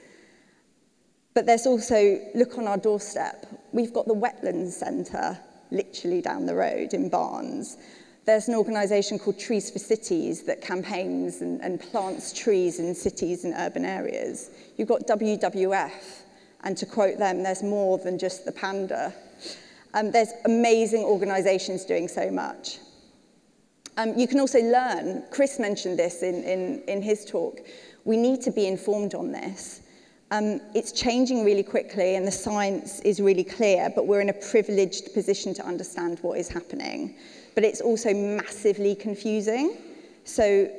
But 1.33 1.45
there's 1.45 1.65
also, 1.65 2.19
look 2.35 2.57
on 2.57 2.67
our 2.67 2.77
doorstep. 2.77 3.45
We've 3.71 3.93
got 3.93 4.07
the 4.07 4.13
Wetlands 4.13 4.73
Centre 4.73 5.39
literally 5.71 6.21
down 6.21 6.45
the 6.45 6.55
road 6.55 6.93
in 6.93 7.07
Barnes. 7.07 7.77
There's 8.25 8.49
an 8.49 8.55
organisation 8.55 9.19
called 9.19 9.39
Trees 9.39 9.71
for 9.71 9.79
Cities 9.79 10.43
that 10.43 10.61
campaigns 10.61 11.39
and, 11.39 11.61
and 11.61 11.79
plants 11.79 12.33
trees 12.33 12.77
in 12.77 12.93
cities 12.93 13.45
and 13.45 13.53
urban 13.57 13.85
areas. 13.85 14.49
You've 14.75 14.89
got 14.89 15.07
WWF, 15.07 16.23
and 16.65 16.75
to 16.75 16.85
quote 16.85 17.17
them, 17.17 17.41
there's 17.41 17.63
more 17.63 17.97
than 17.99 18.19
just 18.19 18.43
the 18.43 18.51
panda. 18.51 19.13
Um, 19.93 20.11
there's 20.11 20.31
amazing 20.45 21.03
organisations 21.03 21.85
doing 21.85 22.07
so 22.07 22.31
much. 22.31 22.79
Um, 23.97 24.17
you 24.17 24.27
can 24.27 24.39
also 24.39 24.59
learn, 24.59 25.23
Chris 25.31 25.59
mentioned 25.59 25.99
this 25.99 26.23
in, 26.23 26.43
in, 26.43 26.81
in 26.87 27.01
his 27.01 27.25
talk, 27.25 27.59
we 28.05 28.17
need 28.17 28.41
to 28.41 28.51
be 28.51 28.67
informed 28.67 29.13
on 29.13 29.31
this. 29.31 29.81
Um, 30.31 30.61
it's 30.73 30.93
changing 30.93 31.43
really 31.43 31.63
quickly 31.63 32.15
and 32.15 32.25
the 32.25 32.31
science 32.31 33.01
is 33.01 33.19
really 33.19 33.43
clear, 33.43 33.91
but 33.93 34.07
we're 34.07 34.21
in 34.21 34.29
a 34.29 34.33
privileged 34.33 35.13
position 35.13 35.53
to 35.55 35.65
understand 35.65 36.19
what 36.21 36.39
is 36.39 36.47
happening. 36.47 37.17
But 37.53 37.65
it's 37.65 37.81
also 37.81 38.13
massively 38.13 38.95
confusing. 38.95 39.77
So 40.23 40.71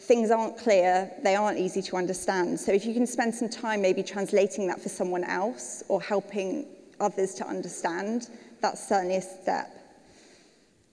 things 0.00 0.30
aren't 0.30 0.58
clear, 0.58 1.10
they 1.22 1.34
aren't 1.34 1.58
easy 1.58 1.80
to 1.80 1.96
understand. 1.96 2.60
So 2.60 2.72
if 2.72 2.84
you 2.84 2.92
can 2.92 3.06
spend 3.06 3.34
some 3.34 3.48
time 3.48 3.80
maybe 3.80 4.02
translating 4.02 4.66
that 4.66 4.82
for 4.82 4.90
someone 4.90 5.24
else 5.24 5.82
or 5.88 6.02
helping 6.02 6.66
others 7.00 7.34
to 7.36 7.46
understand, 7.46 8.28
that's 8.60 8.86
certainly 8.88 9.16
a 9.16 9.22
step. 9.22 9.68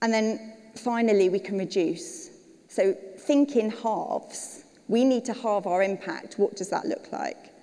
And 0.01 0.13
then 0.13 0.53
finally, 0.75 1.29
we 1.29 1.39
can 1.39 1.57
reduce. 1.57 2.29
So 2.67 2.93
think 2.93 3.55
in 3.55 3.69
halves. 3.69 4.63
We 4.87 5.03
need 5.03 5.25
to 5.25 5.33
halve 5.33 5.67
our 5.67 5.83
impact. 5.83 6.35
What 6.37 6.55
does 6.55 6.69
that 6.69 6.85
look 6.85 7.11
like? 7.11 7.53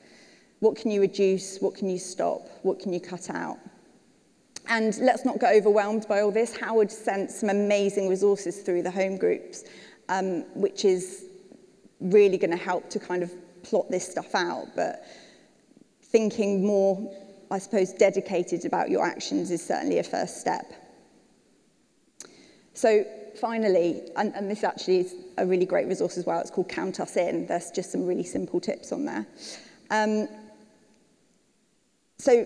What 0.60 0.76
can 0.76 0.90
you 0.90 1.00
reduce? 1.00 1.58
What 1.58 1.74
can 1.74 1.88
you 1.88 1.98
stop? 1.98 2.42
What 2.62 2.80
can 2.80 2.92
you 2.92 3.00
cut 3.00 3.30
out? 3.30 3.58
And 4.68 4.96
let's 4.98 5.24
not 5.24 5.38
get 5.38 5.54
overwhelmed 5.54 6.06
by 6.08 6.20
all 6.20 6.30
this. 6.30 6.56
Howard 6.56 6.90
sent 6.90 7.30
some 7.30 7.50
amazing 7.50 8.08
resources 8.08 8.60
through 8.60 8.82
the 8.82 8.90
home 8.90 9.18
groups, 9.18 9.64
um, 10.08 10.42
which 10.54 10.84
is 10.84 11.26
really 12.00 12.38
going 12.38 12.50
to 12.50 12.56
help 12.56 12.88
to 12.90 12.98
kind 12.98 13.22
of 13.22 13.32
plot 13.62 13.90
this 13.90 14.08
stuff 14.08 14.34
out. 14.34 14.68
But 14.74 15.04
thinking 16.02 16.64
more, 16.64 17.12
I 17.54 17.58
suppose, 17.58 17.92
dedicated 17.92 18.64
about 18.64 18.90
your 18.90 19.06
actions 19.06 19.52
is 19.52 19.64
certainly 19.64 20.00
a 20.00 20.02
first 20.02 20.40
step. 20.40 20.72
So 22.72 23.04
finally, 23.40 24.02
and, 24.16 24.34
and 24.34 24.50
this 24.50 24.64
actually 24.64 24.98
is 24.98 25.14
a 25.38 25.46
really 25.46 25.64
great 25.64 25.86
resource 25.86 26.18
as 26.18 26.26
well, 26.26 26.40
it's 26.40 26.50
called 26.50 26.68
Count 26.68 26.98
Us 26.98 27.16
In. 27.16 27.46
There's 27.46 27.70
just 27.70 27.92
some 27.92 28.06
really 28.06 28.24
simple 28.24 28.58
tips 28.58 28.90
on 28.90 29.04
there. 29.04 29.24
Um, 29.90 30.26
so 32.18 32.44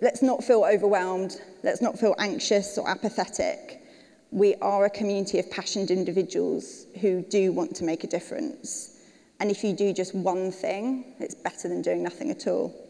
let's 0.00 0.22
not 0.22 0.44
feel 0.44 0.64
overwhelmed. 0.64 1.40
Let's 1.64 1.82
not 1.82 1.98
feel 1.98 2.14
anxious 2.20 2.78
or 2.78 2.88
apathetic. 2.88 3.82
We 4.30 4.54
are 4.62 4.84
a 4.84 4.90
community 4.90 5.40
of 5.40 5.50
passionate 5.50 5.90
individuals 5.90 6.86
who 7.00 7.22
do 7.22 7.50
want 7.50 7.74
to 7.76 7.84
make 7.84 8.04
a 8.04 8.06
difference. 8.06 9.00
And 9.40 9.50
if 9.50 9.64
you 9.64 9.72
do 9.72 9.92
just 9.92 10.14
one 10.14 10.52
thing, 10.52 11.16
it's 11.18 11.34
better 11.34 11.68
than 11.68 11.82
doing 11.82 12.04
nothing 12.04 12.30
at 12.30 12.46
all. 12.46 12.83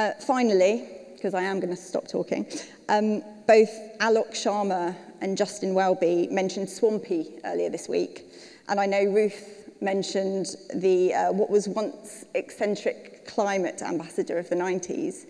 Uh, 0.00 0.14
finally, 0.18 0.88
because 1.12 1.34
I 1.34 1.42
am 1.42 1.60
going 1.60 1.76
to 1.76 1.76
stop 1.76 2.08
talking, 2.08 2.46
um, 2.88 3.22
both 3.46 3.70
Alok 3.98 4.30
Sharma 4.30 4.96
and 5.20 5.36
Justin 5.36 5.74
Welby 5.74 6.26
mentioned 6.30 6.70
Swampy 6.70 7.38
earlier 7.44 7.68
this 7.68 7.86
week. 7.86 8.24
And 8.70 8.80
I 8.80 8.86
know 8.86 9.04
Ruth 9.04 9.68
mentioned 9.82 10.56
the, 10.74 11.12
uh, 11.12 11.32
what 11.32 11.50
was 11.50 11.68
once 11.68 12.24
eccentric 12.34 13.26
climate 13.26 13.82
ambassador 13.82 14.38
of 14.38 14.48
the 14.48 14.56
90s. 14.56 15.26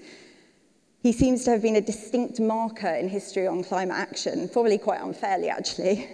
He 1.02 1.10
seems 1.10 1.42
to 1.46 1.50
have 1.50 1.62
been 1.62 1.74
a 1.74 1.80
distinct 1.80 2.38
marker 2.38 2.94
in 2.94 3.08
history 3.08 3.48
on 3.48 3.64
climate 3.64 3.96
action, 3.96 4.48
probably 4.50 4.78
quite 4.78 5.00
unfairly 5.00 5.48
actually. 5.48 6.08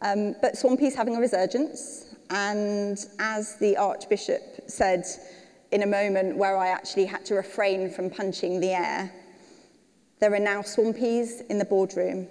Um, 0.00 0.36
but 0.40 0.56
Swampy's 0.56 0.94
having 0.94 1.16
a 1.16 1.20
resurgence, 1.20 2.14
and 2.30 3.04
as 3.18 3.56
the 3.56 3.76
Archbishop 3.76 4.42
said 4.68 5.06
in 5.70 5.82
a 5.82 5.86
moment 5.86 6.36
where 6.36 6.56
I 6.56 6.68
actually 6.68 7.06
had 7.06 7.24
to 7.26 7.34
refrain 7.34 7.90
from 7.90 8.10
punching 8.10 8.60
the 8.60 8.70
air, 8.70 9.12
there 10.20 10.32
are 10.34 10.40
now 10.40 10.62
Swampies 10.62 11.46
in 11.48 11.58
the 11.58 11.64
boardroom, 11.64 12.28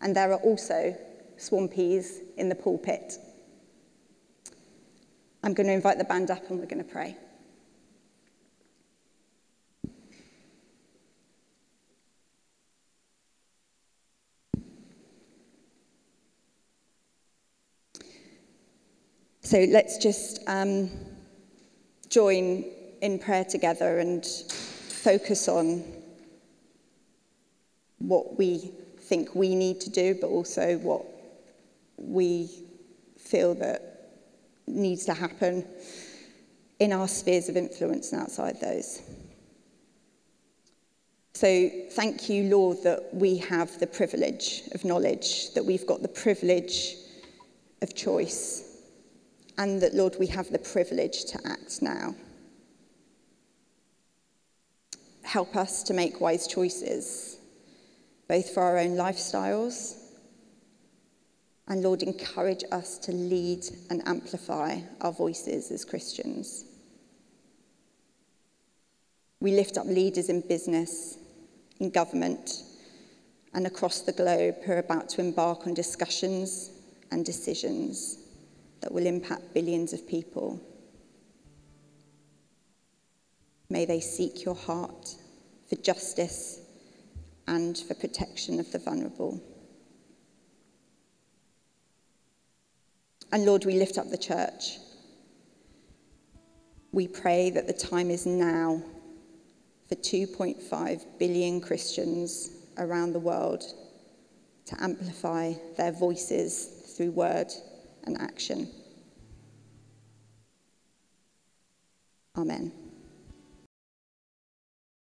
and 0.00 0.14
there 0.14 0.32
are 0.32 0.38
also 0.38 0.96
Swampies 1.36 2.18
in 2.36 2.48
the 2.48 2.54
pulpit. 2.54 3.18
I'm 5.42 5.54
going 5.54 5.66
to 5.68 5.72
invite 5.72 5.98
the 5.98 6.04
band 6.04 6.30
up 6.30 6.50
and 6.50 6.58
we're 6.58 6.66
going 6.66 6.84
to 6.84 6.90
pray. 6.90 7.16
So 19.42 19.66
let's 19.68 19.98
just 19.98 20.38
um, 20.46 20.90
join 22.10 22.64
in 23.00 23.18
prayer 23.18 23.44
together 23.44 23.98
and 23.98 24.26
focus 24.26 25.48
on 25.48 25.82
what 27.98 28.36
we 28.36 28.72
think 28.98 29.34
we 29.34 29.54
need 29.54 29.80
to 29.80 29.90
do, 29.90 30.16
but 30.20 30.26
also 30.26 30.76
what 30.78 31.06
we 31.96 32.50
feel 33.18 33.54
that 33.54 34.18
needs 34.66 35.04
to 35.06 35.14
happen 35.14 35.64
in 36.78 36.92
our 36.92 37.08
spheres 37.08 37.48
of 37.48 37.56
influence 37.56 38.12
and 38.12 38.22
outside 38.22 38.60
those. 38.60 39.02
So, 41.34 41.70
thank 41.92 42.28
you, 42.28 42.44
Lord, 42.44 42.82
that 42.84 43.14
we 43.14 43.38
have 43.38 43.78
the 43.78 43.86
privilege 43.86 44.62
of 44.72 44.84
knowledge, 44.84 45.54
that 45.54 45.64
we've 45.64 45.86
got 45.86 46.02
the 46.02 46.08
privilege 46.08 46.96
of 47.82 47.94
choice, 47.94 48.69
and 49.60 49.82
that, 49.82 49.92
Lord, 49.94 50.16
we 50.18 50.26
have 50.28 50.50
the 50.50 50.58
privilege 50.58 51.26
to 51.26 51.38
act 51.46 51.82
now. 51.82 52.14
Help 55.22 55.54
us 55.54 55.82
to 55.82 55.92
make 55.92 56.18
wise 56.18 56.46
choices, 56.46 57.36
both 58.26 58.54
for 58.54 58.62
our 58.62 58.78
own 58.78 58.96
lifestyles 58.96 59.98
and, 61.68 61.82
Lord, 61.82 62.02
encourage 62.02 62.64
us 62.72 62.96
to 63.00 63.12
lead 63.12 63.66
and 63.90 64.02
amplify 64.08 64.80
our 65.02 65.12
voices 65.12 65.70
as 65.70 65.84
Christians. 65.84 66.64
We 69.40 69.52
lift 69.52 69.76
up 69.76 69.86
leaders 69.86 70.30
in 70.30 70.40
business, 70.40 71.18
in 71.78 71.90
government, 71.90 72.62
and 73.52 73.66
across 73.66 74.00
the 74.00 74.12
globe 74.12 74.54
who 74.64 74.72
are 74.72 74.78
about 74.78 75.10
to 75.10 75.20
embark 75.20 75.66
on 75.66 75.74
discussions 75.74 76.70
and 77.10 77.26
decisions 77.26 78.19
that 78.80 78.92
will 78.92 79.06
impact 79.06 79.54
billions 79.54 79.92
of 79.92 80.06
people. 80.08 80.60
May 83.68 83.84
they 83.84 84.00
seek 84.00 84.44
your 84.44 84.54
heart 84.54 85.14
for 85.68 85.76
justice 85.76 86.60
and 87.46 87.76
for 87.78 87.94
protection 87.94 88.58
of 88.58 88.70
the 88.72 88.78
vulnerable. 88.78 89.40
And 93.32 93.44
Lord, 93.44 93.64
we 93.64 93.74
lift 93.74 93.96
up 93.96 94.10
the 94.10 94.18
church. 94.18 94.78
We 96.92 97.06
pray 97.06 97.50
that 97.50 97.68
the 97.68 97.72
time 97.72 98.10
is 98.10 98.26
now 98.26 98.82
for 99.88 99.94
2.5 99.94 101.04
billion 101.18 101.60
Christians 101.60 102.50
around 102.78 103.12
the 103.12 103.20
world 103.20 103.62
to 104.66 104.82
amplify 104.82 105.52
their 105.76 105.92
voices 105.92 106.94
through 106.96 107.12
word 107.12 107.52
and 108.04 108.20
action. 108.20 108.68
Amen. 112.36 112.79